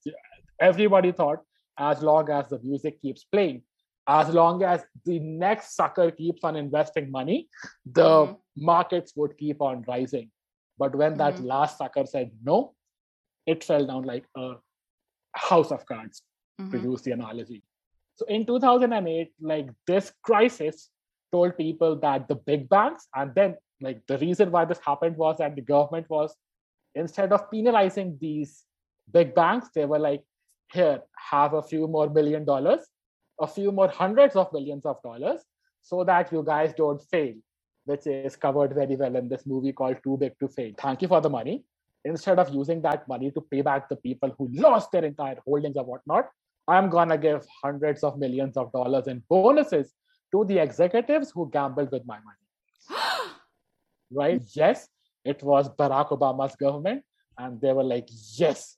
Everybody 0.61 1.11
thought 1.11 1.41
as 1.79 2.03
long 2.03 2.31
as 2.31 2.49
the 2.49 2.61
music 2.63 3.01
keeps 3.03 3.25
playing, 3.25 3.63
as 4.07 4.29
long 4.31 4.63
as 4.63 4.85
the 5.05 5.19
next 5.21 5.75
sucker 5.77 6.11
keeps 6.11 6.43
on 6.45 6.57
investing 6.57 7.11
money, 7.11 7.49
the 7.85 8.27
Mhm. 8.27 8.39
markets 8.57 9.15
would 9.17 9.37
keep 9.39 9.61
on 9.63 9.83
rising. 9.83 10.31
But 10.79 10.95
when 10.95 11.17
that 11.19 11.37
Mhm. 11.37 11.45
last 11.45 11.79
sucker 11.79 12.07
said 12.07 12.33
no, 12.43 12.75
it 13.47 13.63
fell 13.65 13.87
down 13.87 14.03
like 14.05 14.27
a 14.37 14.57
house 15.35 15.71
of 15.71 15.87
cards, 15.87 16.23
to 16.59 16.79
Mhm. 16.79 16.83
use 16.83 17.03
the 17.03 17.13
analogy. 17.13 17.63
So 18.15 18.27
in 18.27 18.45
2008, 18.47 19.33
like 19.41 19.69
this 19.87 20.13
crisis 20.23 20.91
told 21.31 21.57
people 21.57 21.97
that 22.01 22.29
the 22.29 22.35
big 22.35 22.69
banks, 22.69 23.09
and 23.15 23.35
then 23.35 23.57
like 23.81 24.07
the 24.07 24.19
reason 24.19 24.51
why 24.51 24.65
this 24.65 24.79
happened 24.79 25.17
was 25.17 25.39
that 25.39 25.57
the 25.57 25.63
government 25.63 26.09
was 26.11 26.37
instead 26.95 27.33
of 27.33 27.51
penalizing 27.51 28.19
these 28.19 28.65
big 29.11 29.35
banks, 29.35 29.71
they 29.75 29.87
were 29.87 29.99
like, 29.99 30.25
here, 30.73 31.03
have 31.31 31.55
a 31.55 31.63
few 31.63 31.89
more 31.89 32.09
million 32.11 32.45
dollars, 32.45 32.87
a 33.43 33.47
few 33.47 33.73
more 33.73 33.89
hundreds 33.89 34.37
of 34.37 34.53
millions 34.53 34.87
of 34.87 35.03
dollars, 35.03 35.43
so 35.83 36.05
that 36.05 36.33
you 36.33 36.43
guys 36.47 36.73
don't 36.75 37.03
fail, 37.11 37.35
which 37.85 38.07
is 38.07 38.37
covered 38.37 38.75
very 38.75 38.97
well 38.97 39.17
in 39.17 39.29
this 39.29 39.45
movie 39.47 39.73
called 39.73 39.97
Too 40.05 40.17
Big 40.17 40.39
to 40.41 40.49
Fail. 40.49 40.73
Thank 40.79 41.03
you 41.03 41.09
for 41.09 41.21
the 41.21 41.31
money. 41.31 41.65
Instead 42.05 42.39
of 42.39 42.53
using 42.55 42.83
that 42.83 43.07
money 43.09 43.31
to 43.33 43.41
pay 43.41 43.63
back 43.63 43.89
the 43.89 43.97
people 43.97 44.35
who 44.39 44.49
lost 44.53 44.93
their 44.93 45.05
entire 45.05 45.39
holdings 45.45 45.77
or 45.77 45.85
whatnot, 45.85 46.31
I'm 46.69 46.89
gonna 46.89 47.19
give 47.19 47.45
hundreds 47.63 48.05
of 48.05 48.19
millions 48.19 48.57
of 48.57 48.73
dollars 48.73 49.09
in 49.09 49.23
bonuses 49.29 49.93
to 50.33 50.45
the 50.45 50.59
executives 50.59 51.33
who 51.35 51.51
gambled 51.51 51.91
with 51.93 52.07
my 52.07 52.19
money 52.19 52.43
right? 54.11 54.43
Yes, 54.55 54.89
it 55.25 55.43
was 55.43 55.69
Barack 55.69 56.11
Obama's 56.11 56.57
government, 56.57 57.03
and 57.39 57.61
they 57.61 57.73
were 57.73 57.85
like, 57.85 58.09
yes, 58.37 58.77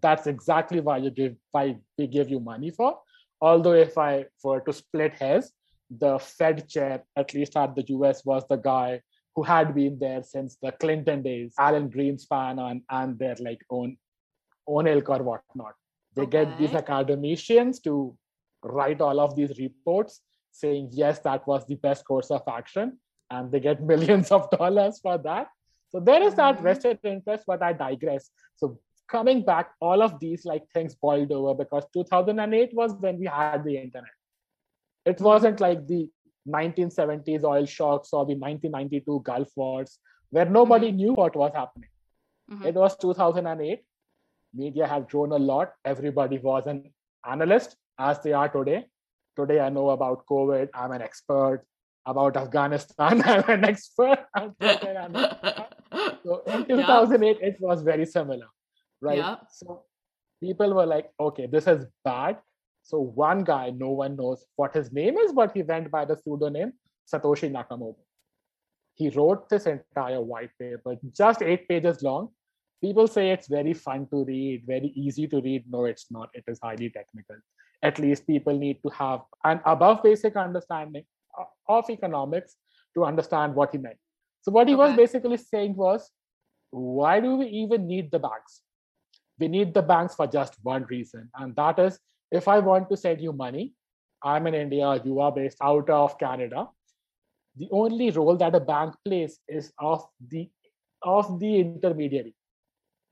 that's 0.00 0.26
exactly 0.26 0.80
why 0.80 0.98
you 0.98 1.10
give 1.10 1.36
why 1.52 1.76
we 1.96 2.06
give 2.06 2.28
you 2.28 2.40
money 2.40 2.70
for. 2.70 2.98
Although 3.48 3.74
if 3.88 3.96
I 3.98 4.12
were 4.42 4.60
to 4.66 4.72
split 4.72 5.14
hairs, 5.22 5.52
the 6.02 6.12
Fed 6.18 6.66
chair, 6.74 6.94
at 7.22 7.34
least 7.34 7.56
at 7.62 7.74
the 7.76 7.84
US, 7.96 8.24
was 8.24 8.42
the 8.48 8.56
guy 8.72 8.90
who 9.34 9.42
had 9.42 9.74
been 9.74 9.98
there 10.04 10.22
since 10.22 10.56
the 10.62 10.72
Clinton 10.72 11.22
days, 11.22 11.52
Alan 11.58 11.88
Greenspan 11.94 12.58
and, 12.70 12.80
and 12.98 13.18
their 13.18 13.36
like 13.48 13.62
own 13.78 13.96
own 14.66 14.86
ilk 14.86 15.08
or 15.14 15.22
whatnot. 15.30 15.74
They 16.16 16.26
get 16.36 16.56
these 16.58 16.74
academicians 16.82 17.80
to 17.80 18.16
write 18.62 19.00
all 19.00 19.20
of 19.20 19.36
these 19.36 19.52
reports 19.58 20.20
saying, 20.52 20.88
yes, 20.92 21.18
that 21.20 21.46
was 21.46 21.66
the 21.66 21.74
best 21.86 22.04
course 22.10 22.30
of 22.30 22.42
action. 22.48 22.98
And 23.30 23.50
they 23.52 23.60
get 23.60 23.82
millions 23.92 24.30
of 24.32 24.48
dollars 24.50 25.00
for 25.02 25.18
that. 25.18 25.48
So 25.90 26.00
there 26.00 26.22
is 26.28 26.34
that 26.36 26.58
Mhm. 26.58 26.62
vested 26.68 26.98
interest, 27.04 27.44
but 27.46 27.62
I 27.62 27.72
digress. 27.72 28.30
So 28.56 28.78
coming 29.08 29.42
back, 29.44 29.70
all 29.80 30.02
of 30.02 30.18
these 30.20 30.44
like 30.44 30.64
things 30.72 30.94
boiled 30.94 31.32
over 31.32 31.54
because 31.54 31.84
2008 31.92 32.74
was 32.74 32.94
when 32.98 33.18
we 33.18 33.26
had 33.26 33.64
the 33.64 33.76
internet. 33.76 34.10
It 35.04 35.20
wasn't 35.20 35.60
like 35.60 35.86
the 35.86 36.08
1970s 36.48 37.44
oil 37.44 37.66
shocks 37.66 38.10
or 38.12 38.24
the 38.26 38.34
1992 38.34 39.20
Gulf 39.24 39.48
Wars, 39.56 39.98
where 40.30 40.44
nobody 40.46 40.92
knew 40.92 41.12
what 41.14 41.36
was 41.36 41.52
happening. 41.54 41.88
Mhm. 42.50 42.66
It 42.66 42.74
was 42.74 42.96
2008. 42.96 43.84
Media 44.52 44.86
had 44.86 45.08
grown 45.08 45.32
a 45.32 45.38
lot. 45.38 45.72
Everybody 45.84 46.38
was 46.38 46.66
an 46.66 46.92
analyst, 47.26 47.76
as 47.98 48.20
they 48.22 48.32
are 48.32 48.48
today. 48.48 48.86
Today, 49.36 49.60
I 49.60 49.68
know 49.68 49.90
about 49.90 50.26
COVID. 50.26 50.68
I'm 50.74 50.92
an 50.92 51.02
expert. 51.02 51.64
About 52.06 52.36
Afghanistan, 52.36 53.22
I'm 53.26 53.48
an 53.48 53.64
expert. 53.64 54.18
I'm 54.34 54.54
an 54.60 55.16
expert. 55.16 55.68
So 56.22 56.42
in 56.46 56.66
2008, 56.68 57.38
it 57.40 57.56
was 57.60 57.80
very 57.82 58.04
similar, 58.04 58.46
right? 59.04 59.18
Yeah. 59.18 59.36
So 59.50 59.82
people 60.42 60.74
were 60.74 60.86
like, 60.86 61.10
okay, 61.18 61.46
this 61.46 61.66
is 61.66 61.86
bad. 62.04 62.38
So 62.82 62.98
one 62.98 63.44
guy, 63.44 63.70
no 63.70 63.90
one 63.90 64.16
knows 64.16 64.44
what 64.56 64.74
his 64.74 64.92
name 64.92 65.16
is, 65.18 65.32
but 65.32 65.52
he 65.54 65.62
went 65.62 65.90
by 65.90 66.04
the 66.04 66.16
pseudonym 66.16 66.72
Satoshi 67.12 67.50
Nakamoto. 67.50 67.96
He 68.94 69.08
wrote 69.10 69.48
this 69.48 69.66
entire 69.66 70.20
white 70.20 70.50
paper, 70.58 70.96
just 71.12 71.42
eight 71.42 71.68
pages 71.68 72.02
long. 72.02 72.28
People 72.80 73.08
say 73.08 73.30
it's 73.30 73.48
very 73.48 73.72
fun 73.72 74.06
to 74.10 74.24
read, 74.24 74.64
very 74.66 74.92
easy 74.94 75.26
to 75.28 75.40
read. 75.40 75.64
No, 75.68 75.86
it's 75.86 76.06
not. 76.10 76.28
It 76.34 76.44
is 76.46 76.58
highly 76.62 76.90
technical. 76.90 77.36
At 77.82 77.98
least 77.98 78.26
people 78.26 78.56
need 78.58 78.82
to 78.82 78.90
have 78.90 79.20
an 79.44 79.60
above 79.64 80.02
basic 80.02 80.36
understanding 80.36 81.04
of 81.68 81.88
economics 81.90 82.56
to 82.94 83.04
understand 83.04 83.54
what 83.54 83.72
he 83.72 83.78
meant. 83.78 83.96
So 84.42 84.52
what 84.52 84.68
he 84.68 84.74
was 84.74 84.94
basically 84.94 85.38
saying 85.38 85.74
was, 85.74 86.10
why 86.70 87.20
do 87.20 87.36
we 87.36 87.46
even 87.46 87.86
need 87.86 88.10
the 88.10 88.18
banks? 88.18 88.60
We 89.38 89.48
need 89.48 89.74
the 89.74 89.82
banks 89.82 90.14
for 90.14 90.26
just 90.26 90.56
one 90.62 90.84
reason, 90.84 91.30
and 91.36 91.54
that 91.56 91.78
is 91.78 91.98
if 92.30 92.48
I 92.48 92.58
want 92.60 92.88
to 92.90 92.96
send 92.96 93.20
you 93.20 93.32
money, 93.32 93.72
I'm 94.22 94.46
in 94.46 94.54
India, 94.54 95.00
you 95.04 95.20
are 95.20 95.32
based 95.32 95.58
out 95.62 95.90
of 95.90 96.18
Canada. 96.18 96.68
The 97.56 97.68
only 97.70 98.10
role 98.10 98.36
that 98.36 98.54
a 98.54 98.60
bank 98.60 98.94
plays 99.04 99.40
is 99.48 99.72
of 99.78 100.06
the 100.28 100.50
of 101.02 101.38
the 101.40 101.56
intermediary. 101.60 102.34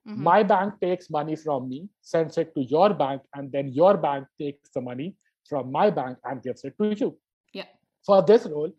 Mhm. 0.08 0.16
My 0.16 0.42
bank 0.42 0.80
takes 0.80 1.10
money 1.10 1.36
from 1.36 1.68
me, 1.68 1.88
sends 2.00 2.38
it 2.38 2.54
to 2.54 2.62
your 2.62 2.94
bank, 2.94 3.22
and 3.34 3.52
then 3.52 3.68
your 3.68 3.96
bank 3.96 4.26
takes 4.40 4.70
the 4.70 4.80
money 4.80 5.16
from 5.48 5.70
my 5.70 5.90
bank 5.90 6.18
and 6.24 6.42
gives 6.42 6.64
it 6.64 6.76
to 6.78 6.92
you. 7.02 7.10
Yeah. 7.52 7.68
For 8.06 8.22
this 8.22 8.46
role, 8.46 8.72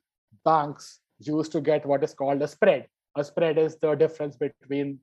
banks 0.44 1.00
used 1.20 1.52
to 1.54 1.62
get 1.62 1.86
what 1.86 2.04
is 2.04 2.14
called 2.14 2.42
a 2.42 2.48
spread. 2.48 2.90
A 3.16 3.24
spread 3.24 3.58
is 3.58 3.78
the 3.78 3.96
difference 3.96 4.36
between 4.36 5.00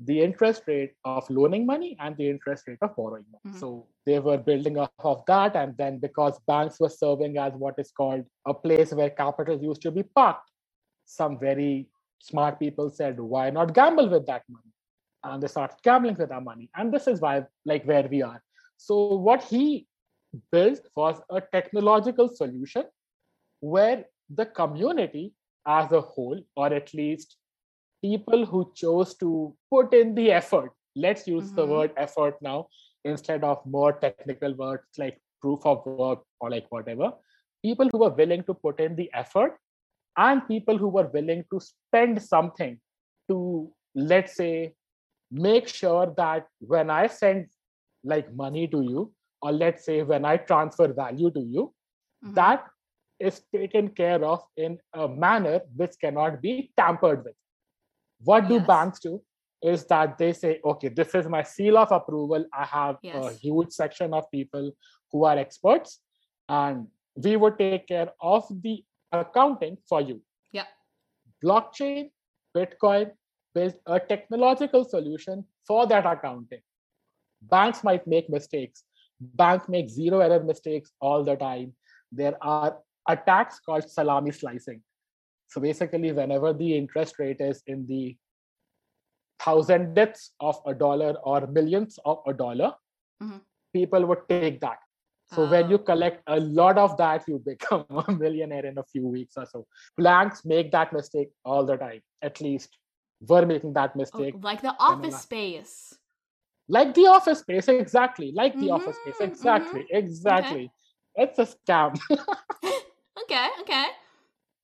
the 0.00 0.20
interest 0.20 0.62
rate 0.66 0.92
of 1.04 1.28
loaning 1.30 1.64
money 1.64 1.96
and 2.00 2.16
the 2.16 2.28
interest 2.28 2.66
rate 2.66 2.78
of 2.82 2.94
borrowing 2.96 3.24
money. 3.30 3.54
Mhm. 3.54 3.60
So 3.60 3.86
they 4.06 4.18
were 4.18 4.38
building 4.38 4.78
off 4.78 4.90
of 4.98 5.24
that. 5.26 5.56
And 5.56 5.76
then 5.76 5.98
because 5.98 6.38
banks 6.46 6.80
were 6.80 6.88
serving 6.88 7.38
as 7.38 7.52
what 7.54 7.78
is 7.78 7.92
called 7.92 8.24
a 8.46 8.54
place 8.54 8.92
where 8.92 9.10
capital 9.10 9.62
used 9.62 9.82
to 9.82 9.90
be 9.90 10.02
parked, 10.02 10.50
some 11.04 11.38
very 11.38 11.88
smart 12.20 12.58
people 12.58 12.90
said, 12.90 13.20
why 13.20 13.50
not 13.50 13.74
gamble 13.74 14.08
with 14.08 14.26
that 14.26 14.42
money? 14.48 14.72
And 15.22 15.42
they 15.42 15.46
started 15.46 15.78
gambling 15.82 16.16
with 16.16 16.32
our 16.32 16.40
money. 16.40 16.70
And 16.74 16.92
this 16.92 17.06
is 17.06 17.20
why, 17.20 17.46
like, 17.64 17.84
where 17.84 18.08
we 18.08 18.22
are. 18.22 18.42
So 18.76 19.14
what 19.14 19.44
he 19.44 19.86
built 20.50 20.80
was 20.96 21.20
a 21.30 21.40
technological 21.40 22.28
solution 22.28 22.84
where 23.60 24.04
the 24.28 24.46
community 24.46 25.34
as 25.66 25.92
a 25.92 26.00
whole, 26.00 26.40
or 26.56 26.72
at 26.72 26.92
least 26.92 27.36
people 28.04 28.44
who 28.46 28.60
chose 28.74 29.14
to 29.16 29.54
put 29.70 29.94
in 29.94 30.14
the 30.14 30.30
effort, 30.32 30.72
let's 31.04 31.26
use 31.26 31.52
the 31.52 31.66
Mhm. 31.66 31.74
word 31.74 31.92
effort 32.06 32.40
now 32.48 32.58
instead 33.12 33.44
of 33.52 33.64
more 33.76 33.92
technical 34.04 34.54
words 34.62 34.98
like 35.04 35.20
proof 35.42 35.64
of 35.72 35.86
work 35.86 36.20
or 36.40 36.50
like 36.50 36.66
whatever, 36.70 37.12
people 37.62 37.88
who 37.92 37.98
were 38.04 38.14
willing 38.22 38.42
to 38.44 38.54
put 38.54 38.80
in 38.80 38.96
the 38.96 39.10
effort 39.22 39.58
and 40.16 40.46
people 40.48 40.78
who 40.78 40.88
were 40.88 41.08
willing 41.18 41.44
to 41.52 41.60
spend 41.60 42.22
something 42.22 42.78
to, 43.28 43.72
let's 43.94 44.36
say, 44.36 44.74
make 45.30 45.68
sure 45.68 46.06
that 46.16 46.46
when 46.60 46.90
I 46.90 47.06
send 47.08 47.46
like 48.04 48.32
money 48.34 48.66
to 48.68 48.82
you, 48.82 49.12
or 49.42 49.52
let's 49.52 49.84
say 49.84 50.02
when 50.02 50.24
I 50.24 50.36
transfer 50.36 50.88
value 50.92 51.30
to 51.32 51.40
you, 51.40 51.74
Mhm. 52.24 52.34
that 52.34 52.66
is 53.20 53.40
taken 53.54 53.88
care 53.90 54.24
of 54.24 54.44
in 54.56 54.78
a 54.94 55.08
manner 55.08 55.60
which 55.76 55.96
cannot 56.00 56.40
be 56.42 56.72
tampered 56.76 57.24
with. 57.24 57.36
What 58.22 58.48
do 58.48 58.54
Yes. 58.54 58.66
banks 58.66 59.00
do? 59.00 59.22
Is 59.62 59.86
that 59.86 60.18
they 60.18 60.32
say, 60.34 60.60
okay, 60.62 60.88
this 60.88 61.14
is 61.14 61.26
my 61.26 61.42
seal 61.42 61.78
of 61.78 61.90
approval. 61.90 62.44
I 62.52 62.64
have 62.64 62.98
a 63.02 63.32
huge 63.32 63.72
section 63.72 64.12
of 64.12 64.30
people 64.30 64.72
who 65.10 65.24
are 65.24 65.38
experts, 65.38 66.00
and 66.48 66.88
we 67.16 67.36
would 67.36 67.58
take 67.58 67.86
care 67.86 68.12
of 68.20 68.44
the 68.62 68.84
accounting 69.10 69.78
for 69.88 70.00
you. 70.02 70.20
Yeah. 70.52 70.66
Blockchain, 71.42 72.10
Bitcoin 72.54 73.12
built 73.54 73.76
a 73.86 73.98
technological 74.00 74.84
solution 74.84 75.44
for 75.66 75.86
that 75.86 76.04
accounting. 76.04 76.60
Banks 77.40 77.82
might 77.84 78.06
make 78.06 78.28
mistakes. 78.28 78.84
Banks 79.20 79.68
make 79.68 79.88
zero 79.88 80.20
error 80.20 80.42
mistakes 80.42 80.92
all 81.00 81.24
the 81.24 81.36
time. 81.36 81.74
There 82.12 82.36
are 82.42 82.78
attacks 83.08 83.60
called 83.60 83.88
salami 83.88 84.32
slicing. 84.32 84.82
So 85.54 85.60
basically, 85.60 86.10
whenever 86.10 86.52
the 86.52 86.76
interest 86.76 87.16
rate 87.20 87.40
is 87.40 87.62
in 87.68 87.86
the 87.86 88.16
thousandths 89.40 90.32
of 90.40 90.56
a 90.66 90.74
dollar 90.74 91.14
or 91.22 91.46
millions 91.46 91.98
of 92.04 92.18
a 92.26 92.32
dollar, 92.34 92.72
Mhm. 93.22 93.40
people 93.72 94.04
would 94.06 94.28
take 94.28 94.60
that. 94.60 94.78
So 95.26 95.44
when 95.44 95.70
you 95.70 95.78
Oh. 95.78 95.78
collect 95.78 96.22
a 96.26 96.40
lot 96.40 96.76
of 96.76 96.96
that, 96.96 97.22
you 97.28 97.38
become 97.46 97.84
a 97.90 98.12
millionaire 98.12 98.66
in 98.66 98.78
a 98.78 98.84
few 98.84 99.06
weeks 99.06 99.36
or 99.36 99.46
so. 99.46 99.64
Blanks 99.96 100.44
make 100.44 100.72
that 100.72 100.92
mistake 100.92 101.30
all 101.44 101.64
the 101.64 101.76
time. 101.76 102.00
At 102.22 102.40
least 102.40 102.76
were 103.20 103.46
making 103.46 103.74
that 103.74 103.94
Oh, 103.94 103.98
mistake. 103.98 104.34
like 104.42 104.60
the 104.62 104.74
office 104.80 105.20
space. 105.22 105.98
Like 106.68 106.94
the 106.94 107.06
office 107.06 107.40
space, 107.40 107.68
exactly. 107.68 108.32
Like 108.34 108.58
the 108.58 108.70
office 108.70 108.96
space, 108.96 109.20
Mhm, 109.20 109.30
exactly. 109.30 109.86
Exactly. 109.90 110.70
It's 111.14 111.38
a 111.38 111.46
scam. 111.46 112.00
Okay, 113.22 113.48
okay. 113.60 113.86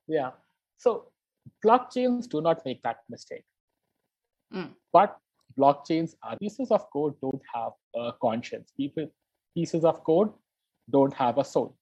yeah. 0.08 0.30
So 0.80 1.12
blockchains 1.64 2.26
do 2.28 2.40
not 2.40 2.64
make 2.64 2.82
that 2.82 3.00
mistake. 3.10 3.44
Mm. 4.54 4.70
But 4.92 5.16
blockchains 5.58 6.14
are 6.22 6.38
pieces 6.38 6.70
of 6.70 6.90
code 6.90 7.14
don't 7.20 7.42
have 7.54 7.72
a 7.94 8.12
conscience. 8.20 8.72
People 8.76 9.08
pieces 9.54 9.84
of 9.84 10.02
code 10.04 10.32
don't 10.90 11.12
have 11.12 11.36
a 11.38 11.44
soul. 11.44 11.76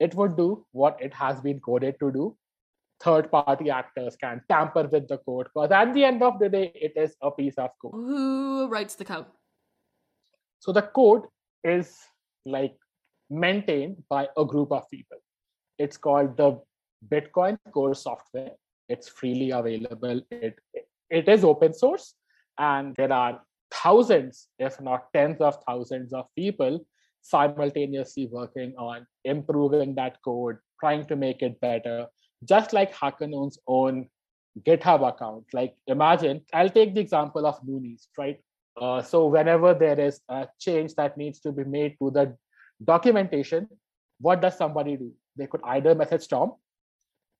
It 0.00 0.14
would 0.14 0.36
do 0.36 0.66
what 0.72 0.98
it 1.00 1.14
has 1.14 1.40
been 1.40 1.60
coded 1.60 2.00
to 2.00 2.10
do. 2.10 2.36
Third 3.00 3.30
party 3.30 3.70
actors 3.70 4.16
can 4.16 4.42
tamper 4.48 4.88
with 4.88 5.06
the 5.06 5.18
code 5.18 5.46
because 5.54 5.70
at 5.70 5.94
the 5.94 6.04
end 6.04 6.22
of 6.22 6.38
the 6.38 6.48
day, 6.48 6.72
it 6.74 6.92
is 6.96 7.14
a 7.22 7.30
piece 7.30 7.58
of 7.58 7.70
code. 7.80 7.92
Who 7.92 8.68
writes 8.68 8.96
the 8.96 9.04
code? 9.04 9.26
So 10.58 10.72
the 10.72 10.82
code 10.82 11.22
is 11.62 11.96
like 12.44 12.76
maintained 13.30 14.02
by 14.08 14.28
a 14.36 14.44
group 14.44 14.72
of 14.72 14.90
people. 14.90 15.18
It's 15.78 15.96
called 15.96 16.36
the 16.36 16.60
Bitcoin 17.08 17.58
core 17.72 17.94
software. 17.94 18.52
It's 18.88 19.08
freely 19.08 19.50
available. 19.50 20.20
It 20.30 20.58
it 21.10 21.28
is 21.28 21.44
open 21.44 21.74
source, 21.74 22.14
and 22.58 22.94
there 22.96 23.12
are 23.12 23.40
thousands, 23.72 24.48
if 24.58 24.80
not 24.80 25.12
tens 25.12 25.40
of 25.40 25.58
thousands, 25.66 26.12
of 26.12 26.26
people 26.36 26.80
simultaneously 27.22 28.26
working 28.30 28.74
on 28.78 29.06
improving 29.24 29.94
that 29.94 30.16
code, 30.24 30.58
trying 30.80 31.06
to 31.06 31.16
make 31.16 31.42
it 31.42 31.60
better. 31.60 32.06
Just 32.44 32.72
like 32.72 32.94
HackerNoon's 32.94 33.58
own 33.66 34.08
GitHub 34.62 35.06
account. 35.06 35.44
Like 35.52 35.74
imagine, 35.86 36.42
I'll 36.52 36.70
take 36.70 36.94
the 36.94 37.00
example 37.00 37.46
of 37.46 37.60
Noonies, 37.66 38.08
right? 38.16 38.40
Uh, 38.80 39.02
so 39.02 39.26
whenever 39.26 39.74
there 39.74 39.98
is 39.98 40.20
a 40.28 40.48
change 40.58 40.94
that 40.94 41.16
needs 41.16 41.40
to 41.40 41.52
be 41.52 41.64
made 41.64 41.96
to 42.00 42.10
the 42.10 42.36
documentation, 42.82 43.68
what 44.20 44.40
does 44.40 44.56
somebody 44.56 44.96
do? 44.96 45.12
They 45.36 45.46
could 45.46 45.60
either 45.64 45.94
message 45.94 46.28
Tom, 46.28 46.54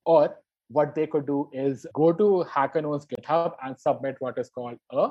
or 0.05 0.37
what 0.69 0.95
they 0.95 1.07
could 1.07 1.25
do 1.25 1.49
is 1.51 1.85
go 1.93 2.13
to 2.13 2.45
HackerNoon's 2.49 3.05
GitHub 3.05 3.53
and 3.63 3.79
submit 3.79 4.15
what 4.19 4.37
is 4.37 4.49
called 4.49 4.77
a 4.91 5.09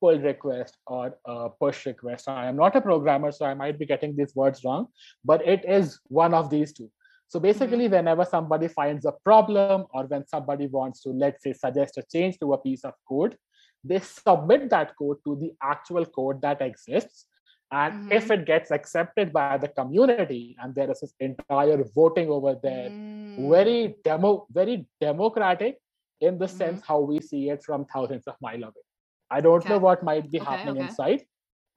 pull 0.00 0.18
request 0.18 0.76
or 0.86 1.16
a 1.24 1.48
push 1.48 1.86
request. 1.86 2.28
I 2.28 2.46
am 2.46 2.56
not 2.56 2.76
a 2.76 2.80
programmer, 2.80 3.30
so 3.32 3.46
I 3.46 3.54
might 3.54 3.78
be 3.78 3.86
getting 3.86 4.16
these 4.16 4.34
words 4.34 4.64
wrong, 4.64 4.88
but 5.24 5.46
it 5.46 5.64
is 5.66 6.00
one 6.08 6.34
of 6.34 6.50
these 6.50 6.72
two. 6.72 6.90
So 7.28 7.40
basically, 7.40 7.84
mm-hmm. 7.84 7.94
whenever 7.94 8.24
somebody 8.24 8.68
finds 8.68 9.06
a 9.06 9.14
problem 9.24 9.86
or 9.94 10.04
when 10.04 10.26
somebody 10.26 10.66
wants 10.66 11.00
to, 11.02 11.10
let's 11.10 11.42
say, 11.42 11.52
suggest 11.52 11.96
a 11.98 12.02
change 12.12 12.38
to 12.40 12.52
a 12.52 12.58
piece 12.58 12.84
of 12.84 12.94
code, 13.08 13.36
they 13.82 14.00
submit 14.00 14.70
that 14.70 14.94
code 14.98 15.18
to 15.24 15.36
the 15.36 15.52
actual 15.62 16.04
code 16.06 16.42
that 16.42 16.60
exists. 16.62 17.26
And 17.74 17.94
if 18.10 18.30
it 18.30 18.46
gets 18.46 18.72
accepted 18.72 19.32
by 19.34 19.58
the 19.58 19.68
community 19.68 20.56
and 20.62 20.74
there 20.74 20.90
is 20.90 21.00
this 21.00 21.14
entire 21.20 21.84
voting 22.00 22.28
over 22.30 22.54
there, 22.62 22.90
Mm. 23.38 23.50
very 23.50 23.96
demo, 24.04 24.46
very 24.50 24.86
democratic 25.00 25.80
in 26.20 26.38
the 26.38 26.46
Mhm. 26.46 26.56
sense 26.60 26.82
how 26.86 27.00
we 27.00 27.20
see 27.20 27.50
it 27.50 27.64
from 27.64 27.84
thousands 27.94 28.28
of 28.28 28.36
miles 28.40 28.62
away. 28.70 28.84
I 29.30 29.40
don't 29.40 29.68
know 29.68 29.78
what 29.86 30.02
might 30.04 30.30
be 30.30 30.40
Okay, 30.40 30.50
happening 30.50 30.76
okay. 30.76 30.84
inside, 30.88 31.26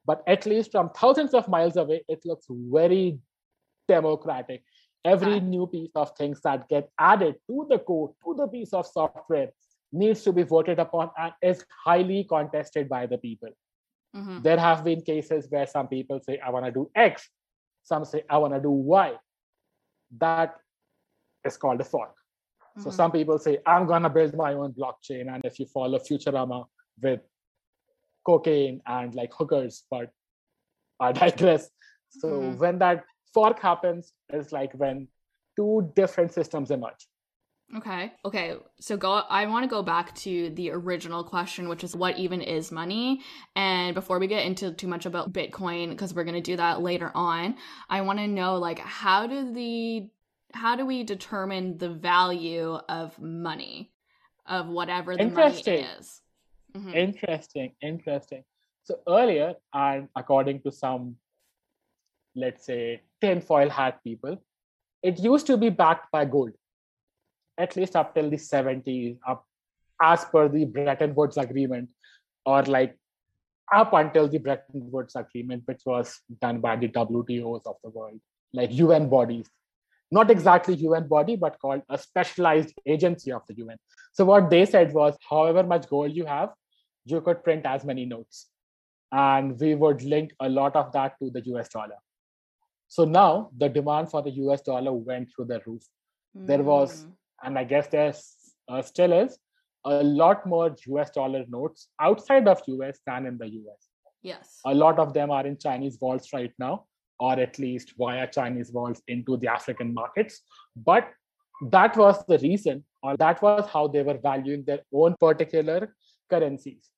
but 0.06 0.24
at 0.28 0.46
least 0.46 0.72
from 0.72 0.92
thousands 0.92 1.34
of 1.34 1.48
miles 1.56 1.78
away, 1.78 2.04
it 2.08 2.26
looks 2.26 2.48
very 2.50 3.20
democratic. 3.88 4.64
Every 5.06 5.38
Okay. 5.38 5.46
new 5.46 5.68
piece 5.68 5.96
of 5.96 6.12
things 6.18 6.42
that 6.42 6.68
get 6.70 6.90
added 7.00 7.36
to 7.48 7.66
the 7.70 7.80
code, 7.80 8.12
to 8.26 8.36
the 8.36 8.48
piece 8.48 8.74
of 8.74 8.86
software, 8.86 9.52
needs 9.92 10.24
to 10.24 10.34
be 10.34 10.44
voted 10.44 10.80
upon 10.80 11.12
and 11.18 11.34
is 11.42 11.66
highly 11.86 12.24
contested 12.26 12.90
by 12.90 13.06
the 13.08 13.18
people. 13.18 13.50
Mhm. 14.18 14.44
There 14.44 14.60
have 14.60 14.84
been 14.84 15.02
cases 15.02 15.48
where 15.50 15.68
some 15.68 15.88
people 15.88 16.20
say, 16.22 16.40
I 16.40 16.50
want 16.50 16.66
to 16.66 16.72
do 16.72 16.90
X, 16.96 17.30
some 17.84 18.04
say, 18.06 18.24
I 18.30 18.38
want 18.38 18.54
to 18.54 18.60
do 18.60 18.72
Y. 18.72 19.16
That 20.20 20.56
is 21.46 21.58
called 21.58 21.82
a 21.82 21.84
fork. 21.84 22.16
So 22.80 22.90
Mhm. 22.90 22.94
some 22.94 23.12
people 23.12 23.38
say, 23.40 23.60
I'm 23.66 23.86
going 23.88 24.04
to 24.04 24.10
build 24.10 24.34
my 24.36 24.54
own 24.54 24.74
blockchain. 24.74 25.34
And 25.34 25.44
if 25.46 25.60
you 25.60 25.66
follow 25.68 26.00
Futurama 26.00 26.68
with 27.02 27.22
cocaine 28.26 28.82
and 28.86 29.14
like 29.16 29.34
hookers, 29.34 29.86
but 29.90 30.12
I 31.00 31.12
digress. 31.24 31.70
So 32.10 32.28
Mhm. 32.28 32.58
when 32.60 32.80
that 32.80 33.06
fork 33.34 33.60
happens, 33.60 34.14
it's 34.30 34.52
like 34.52 34.74
when 34.74 35.08
two 35.56 35.92
different 35.96 36.32
systems 36.34 36.72
emerge. 36.72 37.08
Okay. 37.76 38.14
Okay. 38.24 38.56
So 38.80 38.96
go 38.96 39.12
I 39.12 39.46
want 39.48 39.64
to 39.64 39.70
go 39.70 39.84
back 39.84 40.16
to 40.16 40.50
the 40.52 40.72
original 40.72 41.24
question 41.24 41.68
which 41.68 41.84
is 41.84 41.96
what 41.96 42.18
even 42.18 42.42
is 42.42 42.72
money? 42.72 43.22
And 43.56 43.94
before 43.94 44.20
we 44.20 44.28
get 44.28 44.46
into 44.46 44.72
too 44.72 44.88
much 44.88 45.06
about 45.06 45.34
Bitcoin 45.34 45.90
because 45.90 46.14
we're 46.14 46.24
going 46.24 46.42
to 46.42 46.52
do 46.52 46.56
that 46.56 46.82
later 46.82 47.12
on, 47.14 47.58
I 47.90 48.02
want 48.02 48.20
to 48.20 48.28
know 48.28 48.58
like 48.58 48.80
how 48.80 49.28
do 49.28 49.54
the 49.54 50.10
how 50.54 50.78
do 50.78 50.86
we 50.86 51.04
determine 51.04 51.78
the 51.78 51.90
value 51.90 52.76
of 52.88 53.20
money 53.20 53.92
of 54.46 54.70
whatever 54.70 55.18
the 55.18 55.26
money 55.26 55.58
Interesting. 55.58 55.84
is? 56.00 56.22
Mhm. 56.74 56.96
Interesting, 56.96 57.76
interesting. 57.82 58.44
So 58.84 59.00
earlier, 59.08 59.56
and 59.74 60.08
according 60.16 60.62
to 60.62 60.72
some, 60.72 61.18
let's 62.36 62.66
say, 62.66 63.02
tinfoil 63.20 63.70
hat 63.70 64.02
people, 64.04 64.42
it 65.04 65.20
used 65.20 65.48
to 65.48 65.58
be 65.58 65.70
backed 65.70 66.10
by 66.12 66.24
gold, 66.24 66.54
at 67.58 67.76
least 67.76 67.96
up 67.96 68.14
till 68.14 68.30
the 68.30 68.38
70s, 68.38 69.18
up 69.28 69.46
as 70.02 70.26
per 70.26 70.48
the 70.48 70.66
Bretton 70.66 71.16
Woods 71.16 71.38
Agreement, 71.38 71.90
or 72.46 72.64
like 72.64 72.98
up 73.74 73.94
until 73.94 74.28
the 74.28 74.38
Bretton 74.38 74.92
Woods 74.92 75.16
Agreement, 75.16 75.64
which 75.66 75.82
was 75.86 76.20
done 76.42 76.60
by 76.62 76.76
the 76.76 76.88
WTOs 76.88 77.66
of 77.66 77.76
the 77.84 77.90
world, 77.90 78.20
like 78.54 78.72
UN 78.72 79.10
bodies. 79.10 79.50
Not 80.10 80.32
exactly 80.32 80.76
UN 80.76 81.08
body, 81.08 81.36
but 81.36 81.60
called 81.60 81.82
a 81.90 81.98
specialized 81.98 82.74
agency 82.86 83.32
of 83.32 83.42
the 83.48 83.56
UN. 83.56 83.78
So 84.14 84.24
what 84.24 84.50
they 84.50 84.66
said 84.66 84.94
was, 84.94 85.18
however 85.30 85.64
much 85.64 85.90
gold 85.90 86.14
you 86.14 86.26
have, 86.26 86.54
you 87.06 87.20
could 87.22 87.44
print 87.44 87.66
as 87.66 87.84
many 87.84 88.06
notes. 88.06 88.48
And 89.12 89.60
we 89.60 89.76
would 89.76 90.02
link 90.04 90.34
a 90.40 90.48
lot 90.48 90.76
of 90.76 90.92
that 90.94 91.16
to 91.20 91.30
the 91.30 91.42
US 91.56 91.70
dollar. 91.70 91.96
So 92.88 93.04
now 93.04 93.50
the 93.58 93.68
demand 93.68 94.10
for 94.12 94.22
the 94.22 94.32
US 94.32 94.62
dollar 94.62 94.94
went 94.94 95.30
through 95.36 95.46
the 95.46 95.62
roof. 95.66 95.84
There 96.34 96.64
was, 96.64 97.06
Mm. 97.06 97.12
And 97.44 97.58
I 97.58 97.64
guess 97.64 97.88
there 97.88 98.14
uh, 98.70 98.82
still 98.82 99.14
is, 99.14 99.38
a 99.86 100.04
lot 100.04 100.46
more 100.46 100.76
US 100.88 101.12
dollar 101.12 101.46
notes 101.48 101.88
outside 102.00 102.48
of 102.48 102.62
US 102.68 103.00
than 103.06 103.26
in 103.26 103.38
the 103.38 103.48
US. 103.48 103.88
Yes. 104.22 104.60
A 104.66 104.74
lot 104.74 105.00
of 105.00 105.14
them 105.14 105.32
are 105.32 105.46
in 105.46 105.58
Chinese 105.58 105.98
vaults 105.98 106.34
right 106.34 106.54
now, 106.60 106.86
or 107.20 107.40
at 107.40 107.58
least 107.60 107.94
via 107.98 108.28
Chinese 108.28 108.72
vaults 108.72 109.02
into 109.08 109.38
the 109.38 109.48
African 109.48 109.94
markets. 109.94 110.42
But 110.76 111.10
that 111.62 111.96
was 111.96 112.24
the 112.28 112.38
reason, 112.40 112.84
or 113.02 113.18
that 113.18 113.42
was 113.42 113.70
how 113.72 113.88
they 113.88 114.04
were 114.04 114.18
valuing 114.18 114.64
their 114.66 114.82
own 114.94 115.16
particular 115.20 115.96
currencies. 116.30 116.90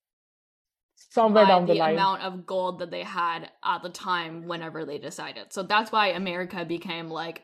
Somewhere 0.95 1.45
down 1.45 1.65
the, 1.65 1.73
the 1.73 1.79
line, 1.79 1.93
amount 1.93 2.23
of 2.23 2.45
gold 2.45 2.79
that 2.79 2.91
they 2.91 3.03
had 3.03 3.49
at 3.63 3.83
the 3.83 3.89
time 3.89 4.47
whenever 4.47 4.85
they 4.85 4.97
decided. 4.97 5.53
So 5.53 5.63
that's 5.63 5.91
why 5.91 6.07
America 6.07 6.65
became 6.65 7.09
like 7.09 7.43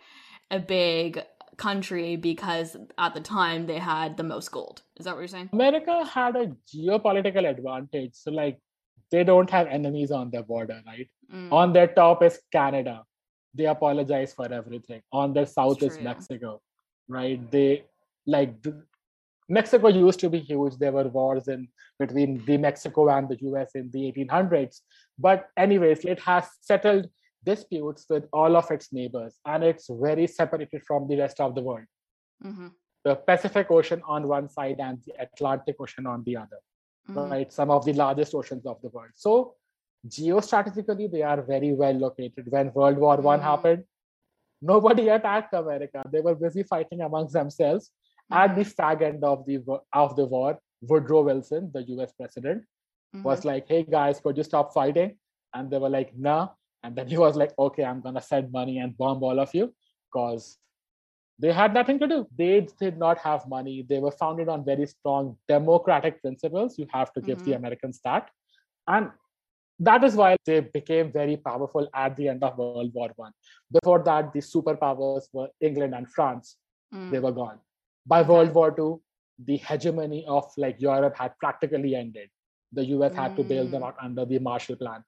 a 0.51 0.59
big 0.59 1.21
country 1.57 2.15
because 2.15 2.75
at 2.97 3.13
the 3.13 3.21
time 3.21 3.65
they 3.67 3.79
had 3.79 4.17
the 4.17 4.23
most 4.23 4.51
gold. 4.51 4.83
Is 4.97 5.05
that 5.05 5.15
what 5.15 5.21
you're 5.21 5.27
saying? 5.27 5.49
America 5.53 6.05
had 6.05 6.35
a 6.35 6.51
geopolitical 6.73 7.49
advantage. 7.49 8.11
So, 8.13 8.31
like, 8.31 8.59
they 9.11 9.23
don't 9.23 9.49
have 9.49 9.67
enemies 9.67 10.11
on 10.11 10.31
their 10.31 10.43
border, 10.43 10.81
right? 10.85 11.09
Mm. 11.33 11.51
On 11.51 11.73
their 11.73 11.87
top 11.87 12.23
is 12.23 12.39
Canada. 12.51 13.03
They 13.53 13.65
apologize 13.65 14.33
for 14.33 14.51
everything. 14.51 15.01
On 15.11 15.33
their 15.33 15.45
south 15.45 15.81
is 15.81 15.95
true. 15.95 16.03
Mexico, 16.03 16.61
right? 17.07 17.39
They 17.51 17.85
like 18.27 18.61
the, 18.61 18.83
Mexico 19.47 19.87
used 19.87 20.19
to 20.21 20.29
be 20.29 20.39
huge. 20.39 20.77
There 20.77 20.91
were 20.91 21.07
wars 21.07 21.47
in 21.47 21.67
between 21.99 22.43
the 22.45 22.57
Mexico 22.57 23.09
and 23.09 23.29
the 23.29 23.37
US 23.41 23.71
in 23.75 23.89
the 23.91 24.11
1800s. 24.11 24.81
But 25.17 25.47
anyways, 25.55 26.03
it 26.03 26.19
has 26.21 26.45
settled 26.61 27.07
disputes 27.49 28.05
with 28.09 28.25
all 28.39 28.55
of 28.61 28.69
its 28.75 28.87
neighbors, 28.99 29.33
and 29.45 29.63
it's 29.63 29.87
very 30.05 30.27
separated 30.27 30.81
from 30.89 31.07
the 31.09 31.17
rest 31.23 31.39
of 31.45 31.55
the 31.57 31.63
world. 31.69 31.87
Mhm. 32.43 32.71
The 33.07 33.15
Pacific 33.29 33.67
Ocean 33.77 34.01
on 34.15 34.27
one 34.27 34.47
side 34.57 34.79
and 34.87 35.01
the 35.05 35.13
Atlantic 35.25 35.75
Ocean 35.79 36.05
on 36.13 36.23
the 36.27 36.35
other 36.43 36.59
Mhm. 37.09 37.29
right? 37.31 37.53
Some 37.59 37.69
of 37.77 37.85
the 37.87 37.93
largest 37.93 38.33
oceans 38.39 38.65
of 38.71 38.77
the 38.83 38.89
world. 38.95 39.11
So 39.25 39.33
geostrategically, 40.19 41.09
they 41.11 41.21
are 41.31 41.41
very 41.41 41.71
well 41.73 41.93
located. 42.05 42.51
When 42.55 42.71
World 42.73 42.97
War 42.97 43.17
One 43.27 43.39
Mhm. 43.39 43.49
happened, 43.51 43.83
nobody 44.61 45.05
attacked 45.17 45.53
America. 45.53 46.03
They 46.11 46.21
were 46.21 46.35
busy 46.35 46.63
fighting 46.63 47.01
amongst 47.01 47.33
themselves. 47.33 47.91
At 48.31 48.55
the 48.55 48.65
Mhm. 48.65 48.75
fag 48.77 49.01
end 49.09 49.23
of 49.23 49.45
the 49.45 49.57
of 50.03 50.15
the 50.19 50.25
war, 50.35 50.51
Woodrow 50.81 51.21
Wilson, 51.29 51.71
the 51.75 51.83
US 51.93 52.11
president, 52.13 52.65
was 53.27 53.45
like, 53.49 53.65
hey 53.73 53.83
guys, 53.97 54.19
could 54.19 54.35
you 54.39 54.43
stop 54.43 54.73
fighting? 54.73 55.11
And 55.53 55.69
they 55.71 55.79
were 55.83 55.93
like, 55.97 56.09
no. 56.29 56.37
And 56.85 56.95
then 56.95 57.07
he 57.07 57.17
was 57.17 57.35
like, 57.35 57.51
okay, 57.57 57.83
I'm 57.83 57.99
gonna 58.01 58.21
send 58.21 58.51
money 58.51 58.77
and 58.77 58.95
bomb 58.95 59.23
all 59.23 59.39
of 59.39 59.53
you 59.55 59.73
because 60.07 60.59
they 61.43 61.51
had 61.51 61.73
nothing 61.73 61.97
to 61.99 62.07
do. 62.07 62.17
They 62.37 62.67
did 62.79 62.97
not 62.97 63.17
have 63.27 63.47
money. 63.53 63.85
They 63.89 63.99
were 63.99 64.11
founded 64.11 64.49
on 64.49 64.63
very 64.63 64.85
strong 64.85 65.37
democratic 65.47 66.21
principles. 66.21 66.77
You 66.81 66.87
have 66.97 67.11
to 67.15 67.21
give 67.29 67.39
the 67.43 67.51
Mhm. 67.53 67.57
Americans 67.61 67.99
that. 68.05 68.29
And 68.95 69.09
that 69.87 70.03
is 70.09 70.15
why 70.21 70.29
they 70.49 70.59
became 70.77 71.11
very 71.11 71.37
powerful 71.47 71.89
at 72.03 72.15
the 72.19 72.27
end 72.33 72.43
of 72.49 72.57
World 72.57 72.93
War 72.99 73.09
One. 73.23 73.33
Before 73.79 73.99
that, 74.09 74.31
the 74.35 74.43
superpowers 74.51 75.25
were 75.33 75.49
England 75.59 75.93
and 75.95 76.07
France. 76.17 76.55
Mm. 76.93 77.09
They 77.11 77.19
were 77.25 77.35
gone. 77.41 77.59
By 78.13 78.21
World 78.21 78.53
War 78.59 78.69
Two, 78.79 78.91
the 79.49 79.57
hegemony 79.57 80.21
of 80.37 80.45
like 80.65 80.79
Europe 80.89 81.17
had 81.23 81.37
practically 81.45 81.93
ended. 82.03 82.29
The 82.79 82.85
US 82.93 83.15
had 83.23 83.35
to 83.39 83.43
bail 83.53 83.67
them 83.73 83.81
Mm. 83.81 83.87
out 83.89 83.97
under 84.07 84.25
the 84.33 84.39
Marshall 84.49 84.77
Plan. 84.85 85.03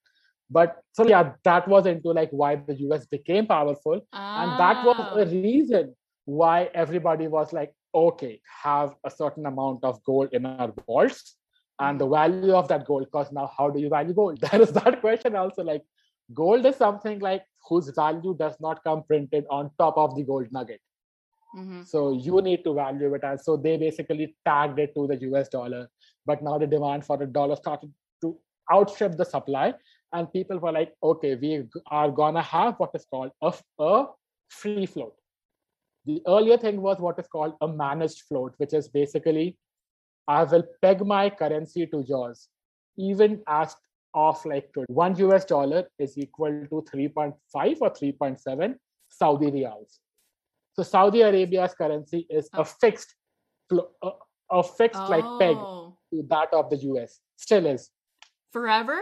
But 0.50 0.82
so 0.94 1.08
yeah, 1.08 1.34
that 1.44 1.68
was 1.68 1.86
into 1.86 2.10
like 2.12 2.30
why 2.32 2.56
the 2.56 2.76
US 2.88 3.06
became 3.06 3.48
powerful. 3.48 4.02
And 4.14 4.60
that 4.60 4.84
was 4.86 5.08
a 5.18 5.26
reason 5.26 5.96
why 6.26 6.70
everybody 6.74 7.28
was 7.28 7.54
like, 7.54 7.74
okay, 7.94 8.42
have 8.64 8.96
a 9.04 9.10
certain 9.10 9.46
amount 9.46 9.84
of 9.84 10.04
gold 10.04 10.30
in 10.34 10.46
our 10.46 10.72
vaults 10.86 11.36
and 11.80 12.00
the 12.00 12.08
value 12.08 12.54
of 12.54 12.68
that 12.70 12.86
gold. 12.86 13.06
Because 13.06 13.32
now, 13.32 13.52
how 13.58 13.70
do 13.70 13.80
you 13.80 13.90
value 13.90 14.14
gold? 14.14 14.40
There 14.52 14.62
is 14.62 14.72
that 14.74 15.02
question 15.02 15.36
also. 15.36 15.64
Like, 15.64 15.84
gold 16.34 16.66
is 16.66 16.76
something 16.76 17.20
like 17.20 17.44
whose 17.68 17.90
value 17.90 18.36
does 18.38 18.56
not 18.60 18.84
come 18.84 19.04
printed 19.04 19.46
on 19.50 19.72
top 19.78 19.98
of 19.98 20.16
the 20.16 20.24
gold 20.24 20.48
nugget. 20.52 20.82
Mhm. 21.56 21.86
So 21.88 22.12
you 22.14 22.42
need 22.42 22.64
to 22.66 22.74
value 22.74 23.14
it 23.16 23.24
as 23.24 23.46
so 23.46 23.56
they 23.58 23.78
basically 23.78 24.36
tagged 24.46 24.80
it 24.80 24.94
to 24.96 25.08
the 25.08 25.18
US 25.28 25.50
dollar, 25.50 25.90
but 26.26 26.42
now 26.44 26.58
the 26.58 26.68
demand 26.68 27.06
for 27.06 27.18
the 27.18 27.26
dollar 27.26 27.56
started 27.56 27.94
to 28.22 28.38
outstrip 28.72 29.16
the 29.18 29.26
supply, 29.26 29.74
and 30.14 30.32
people 30.32 30.58
were 30.60 30.72
like, 30.72 30.94
okay, 31.04 31.36
we 31.36 31.64
are 31.92 32.10
gonna 32.12 32.42
have 32.42 32.76
what 32.78 32.92
is 32.96 33.06
called 33.06 33.32
a 33.42 34.06
free 34.50 34.86
float. 34.86 35.14
The 36.06 36.22
earlier 36.28 36.58
thing 36.58 36.82
was 36.82 37.00
what 37.00 37.20
is 37.20 37.28
called 37.28 37.56
a 37.62 37.68
managed 37.68 38.22
float, 38.30 38.54
which 38.58 38.74
is 38.74 38.88
basically 38.88 39.58
I 40.28 40.44
will 40.44 40.64
peg 40.82 41.06
my 41.06 41.30
currency 41.30 41.86
to 41.88 42.04
yours, 42.08 42.48
even 42.98 43.42
as 43.48 43.76
of 44.14 44.44
like 44.46 44.70
one 44.88 45.16
US 45.18 45.46
dollar 45.46 45.86
is 46.00 46.18
equal 46.18 46.66
to 46.70 46.84
3.5 46.94 47.34
or 47.82 47.90
3.7 47.92 48.76
Saudi 49.10 49.52
riyals. 49.52 50.00
So 50.74 50.84
Saudi 50.84 51.22
Arabia's 51.22 51.74
currency 51.74 52.26
is 52.30 52.50
Oh. 52.54 52.62
a 52.62 52.66
fixed, 52.66 53.16
flo- 53.70 53.90
a, 54.02 54.12
a 54.52 54.64
fixed 54.64 55.02
like 55.10 55.26
peg 55.40 55.58
Oh. 55.58 55.98
to 56.14 56.24
that 56.30 56.54
of 56.54 56.70
the 56.70 56.78
US. 56.78 57.20
Still 57.38 57.66
is. 57.66 57.90
Forever? 58.52 58.98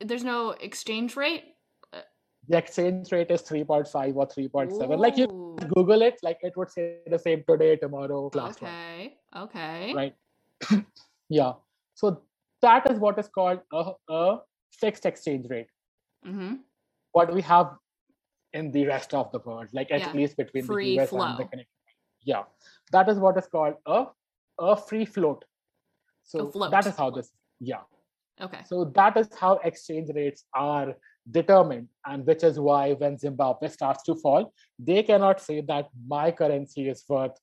There's 0.00 0.24
no 0.24 0.50
exchange 0.50 1.16
rate? 1.16 1.44
The 2.48 2.56
exchange 2.56 3.12
rate 3.12 3.30
is 3.30 3.42
3.5 3.42 4.16
or 4.16 4.26
3.7. 4.26 4.98
Like 4.98 5.16
you 5.16 5.56
Google 5.74 6.02
it, 6.02 6.18
like 6.22 6.38
it 6.42 6.56
would 6.56 6.70
say 6.70 6.96
the 7.06 7.18
same 7.18 7.44
today, 7.48 7.76
tomorrow, 7.76 8.30
last 8.34 8.60
one. 8.62 8.72
Okay. 8.72 9.16
Okay. 9.36 9.94
Right. 9.94 10.14
yeah. 11.28 11.52
So 11.94 12.22
that 12.62 12.90
is 12.90 12.98
what 12.98 13.18
is 13.18 13.28
called 13.28 13.60
a, 13.72 13.92
a 14.08 14.38
fixed 14.72 15.06
exchange 15.06 15.46
rate. 15.50 15.68
Mm-hmm. 16.26 16.54
What 17.12 17.32
we 17.32 17.42
have 17.42 17.76
in 18.52 18.72
the 18.72 18.86
rest 18.86 19.14
of 19.14 19.30
the 19.32 19.38
world, 19.38 19.68
like 19.72 19.92
at 19.92 20.00
Yeah. 20.00 20.12
least 20.12 20.36
between 20.36 20.64
Free 20.64 20.96
the 20.96 21.02
US 21.02 21.10
flow. 21.10 21.22
and 21.22 21.38
the 21.38 21.44
Canadian. 21.44 21.66
Yeah. 22.24 22.42
That 22.90 23.08
is 23.08 23.18
what 23.18 23.36
is 23.36 23.46
called 23.46 23.74
a 23.86 24.06
a 24.58 24.76
free 24.76 25.04
float. 25.04 25.44
So 26.24 26.50
that 26.70 26.86
is 26.86 26.96
how 26.96 27.10
this 27.10 27.30
yeah. 27.60 27.82
Okay. 28.40 28.60
So 28.66 28.84
that 28.94 29.16
is 29.16 29.28
how 29.38 29.54
exchange 29.64 30.10
rates 30.14 30.44
are 30.54 30.94
determined, 31.30 31.88
and 32.06 32.26
which 32.26 32.42
is 32.42 32.58
why 32.58 32.92
when 32.92 33.18
Zimbabwe 33.18 33.68
starts 33.68 34.02
to 34.04 34.14
fall, 34.14 34.52
they 34.78 35.02
cannot 35.02 35.40
say 35.40 35.60
that 35.62 35.88
my 36.06 36.30
currency 36.30 36.88
is 36.88 37.04
worth 37.08 37.38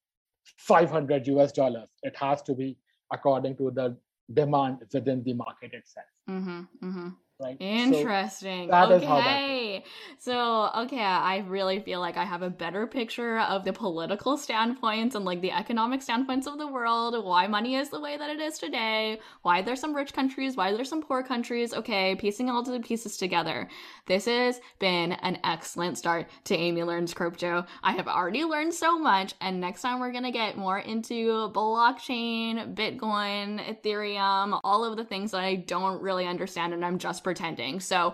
500 0.57 1.27
US 1.27 1.51
dollars. 1.51 1.89
It 2.03 2.15
has 2.17 2.41
to 2.43 2.55
be 2.55 2.77
according 3.11 3.57
to 3.57 3.71
the 3.71 3.97
demand 4.33 4.79
within 4.93 5.23
the 5.23 5.33
market 5.33 5.73
itself, 5.73 6.05
Mm-hmm. 6.29 6.61
Mm-hmm. 6.83 7.09
Right? 7.39 7.57
So 7.59 7.65
Interesting. 7.65 8.69
that 8.69 8.91
okay. 8.91 8.95
is 8.95 9.07
how 9.07 9.15
that 9.17 9.83
so, 10.19 10.69
okay, 10.83 10.99
I 10.99 11.37
really 11.47 11.79
feel 11.79 11.99
like 11.99 12.17
I 12.17 12.25
have 12.25 12.41
a 12.41 12.49
better 12.49 12.87
picture 12.87 13.39
of 13.39 13.63
the 13.63 13.73
political 13.73 14.37
standpoints 14.37 15.15
and 15.15 15.25
like 15.25 15.41
the 15.41 15.51
economic 15.51 16.01
standpoints 16.01 16.47
of 16.47 16.57
the 16.57 16.67
world, 16.67 17.23
why 17.23 17.47
money 17.47 17.75
is 17.75 17.89
the 17.89 17.99
way 17.99 18.17
that 18.17 18.29
it 18.29 18.39
is 18.39 18.57
today, 18.57 19.19
why 19.43 19.61
there's 19.61 19.79
some 19.79 19.95
rich 19.95 20.13
countries, 20.13 20.57
why 20.57 20.73
there's 20.73 20.89
some 20.89 21.01
poor 21.01 21.23
countries. 21.23 21.73
Okay, 21.73 22.15
piecing 22.15 22.49
all 22.49 22.63
the 22.63 22.79
pieces 22.79 23.17
together. 23.17 23.67
This 24.07 24.25
has 24.25 24.59
been 24.79 25.13
an 25.13 25.39
excellent 25.43 25.97
start 25.97 26.27
to 26.45 26.55
Amy 26.55 26.83
Learns 26.83 27.13
Crypto. 27.13 27.65
I 27.83 27.91
have 27.91 28.07
already 28.07 28.43
learned 28.43 28.73
so 28.73 28.97
much, 28.97 29.33
and 29.41 29.61
next 29.61 29.81
time 29.81 29.99
we're 29.99 30.11
gonna 30.11 30.31
get 30.31 30.57
more 30.57 30.79
into 30.79 31.51
blockchain, 31.53 32.73
Bitcoin, 32.73 33.63
Ethereum, 33.63 34.59
all 34.63 34.83
of 34.83 34.97
the 34.97 35.05
things 35.05 35.31
that 35.31 35.43
I 35.43 35.55
don't 35.55 36.01
really 36.01 36.25
understand 36.25 36.73
and 36.73 36.83
I'm 36.83 36.97
just 36.97 37.23
pretending. 37.27 37.81
So 37.81 38.13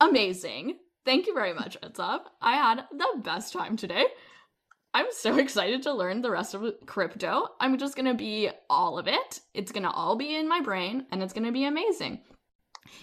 amazing. 0.00 0.78
Thank 1.04 1.26
you 1.26 1.34
very 1.34 1.52
much, 1.52 1.76
Utsav. 1.82 2.20
I 2.40 2.54
had 2.54 2.86
the 2.90 3.20
best 3.22 3.52
time 3.52 3.76
today. 3.76 4.06
I'm 4.94 5.08
so 5.10 5.36
excited 5.44 5.82
to 5.82 5.92
learn 5.92 6.22
the 6.22 6.30
rest 6.30 6.54
of 6.54 6.64
crypto. 6.86 7.48
I'm 7.60 7.76
just 7.76 7.96
gonna 7.96 8.14
be 8.14 8.48
all 8.70 8.98
of 8.98 9.06
it. 9.08 9.40
It's 9.52 9.72
gonna 9.72 9.90
all 9.90 10.16
be 10.16 10.34
in 10.34 10.48
my 10.48 10.62
brain 10.62 11.04
and 11.12 11.22
it's 11.22 11.34
gonna 11.34 11.52
be 11.52 11.66
amazing. 11.66 12.20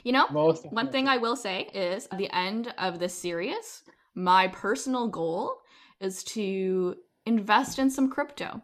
You 0.04 0.14
know, 0.14 0.26
one 0.72 0.92
thing 0.92 1.08
I 1.08 1.18
will 1.18 1.36
say 1.36 1.70
is 1.72 2.08
at 2.12 2.18
the 2.18 2.36
end 2.36 2.74
of 2.80 2.98
this 2.98 3.14
series, 3.14 3.84
my 4.16 4.48
personal 4.48 5.08
goal 5.08 5.54
is 6.00 6.24
to 6.36 6.96
invest 7.28 7.78
in 7.78 7.92
some 7.92 8.10
crypto. 8.10 8.64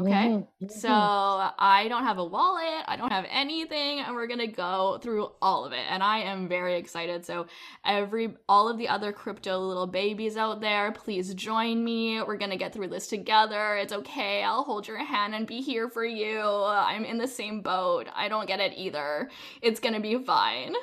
Okay? 0.00 0.44
Mhm, 0.60 0.70
So. 0.72 0.88
I 0.90 1.86
don't 1.88 2.02
have 2.02 2.18
a 2.18 2.24
wallet, 2.24 2.84
I 2.88 2.96
don't 2.96 3.12
have 3.12 3.26
anything, 3.30 4.00
and 4.00 4.14
we're 4.16 4.26
gonna 4.26 4.48
go 4.48 4.98
through 5.00 5.30
all 5.40 5.64
of 5.64 5.72
it. 5.72 5.84
And 5.88 6.02
I 6.02 6.18
am 6.18 6.48
very 6.48 6.74
excited. 6.76 7.24
So 7.24 7.46
every 7.84 8.36
all 8.48 8.68
of 8.68 8.76
the 8.76 8.88
other 8.88 9.12
crypto 9.12 9.58
little 9.58 9.86
babies 9.86 10.36
out 10.36 10.60
there, 10.60 10.90
please 10.92 11.32
join 11.34 11.84
me. 11.84 12.20
We're 12.22 12.38
gonna 12.38 12.56
get 12.56 12.72
through 12.72 12.88
this 12.88 13.06
together. 13.06 13.76
It's 13.76 13.92
okay. 13.92 14.42
I'll 14.42 14.64
hold 14.64 14.88
your 14.88 14.98
hand 14.98 15.34
and 15.34 15.46
be 15.46 15.60
here 15.60 15.88
for 15.88 16.04
you. 16.04 16.40
I'm 16.42 17.04
in 17.04 17.18
the 17.18 17.28
same 17.28 17.60
boat. 17.60 18.08
I 18.14 18.28
don't 18.28 18.46
get 18.46 18.58
it 18.60 18.72
either. 18.76 19.30
It's 19.62 19.78
gonna 19.80 20.00
be 20.00 20.18
fine. 20.24 20.74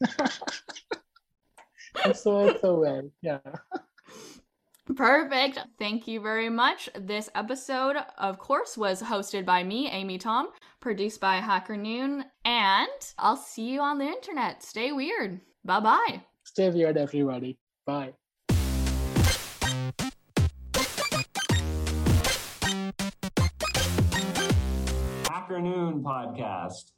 It 2.04 2.16
so 2.16 2.56
well. 2.62 3.10
Yeah. 3.20 3.38
Perfect. 4.96 5.58
Thank 5.78 6.08
you 6.08 6.20
very 6.20 6.48
much. 6.48 6.88
This 6.98 7.30
episode, 7.34 7.96
of 8.18 8.38
course, 8.38 8.76
was 8.76 9.02
hosted 9.02 9.44
by 9.44 9.62
me, 9.62 9.88
Amy 9.88 10.18
Tom, 10.18 10.48
produced 10.80 11.20
by 11.20 11.36
Hacker 11.36 11.76
Noon, 11.76 12.24
and 12.44 12.88
I'll 13.18 13.36
see 13.36 13.70
you 13.70 13.80
on 13.80 13.98
the 13.98 14.06
internet. 14.06 14.62
Stay 14.62 14.92
weird. 14.92 15.40
Bye 15.64 15.80
bye. 15.80 16.22
Stay 16.44 16.70
weird, 16.70 16.96
everybody. 16.96 17.58
Bye. 17.86 18.14
Hacker 25.28 25.60
Noon 25.60 26.02
podcast. 26.02 26.92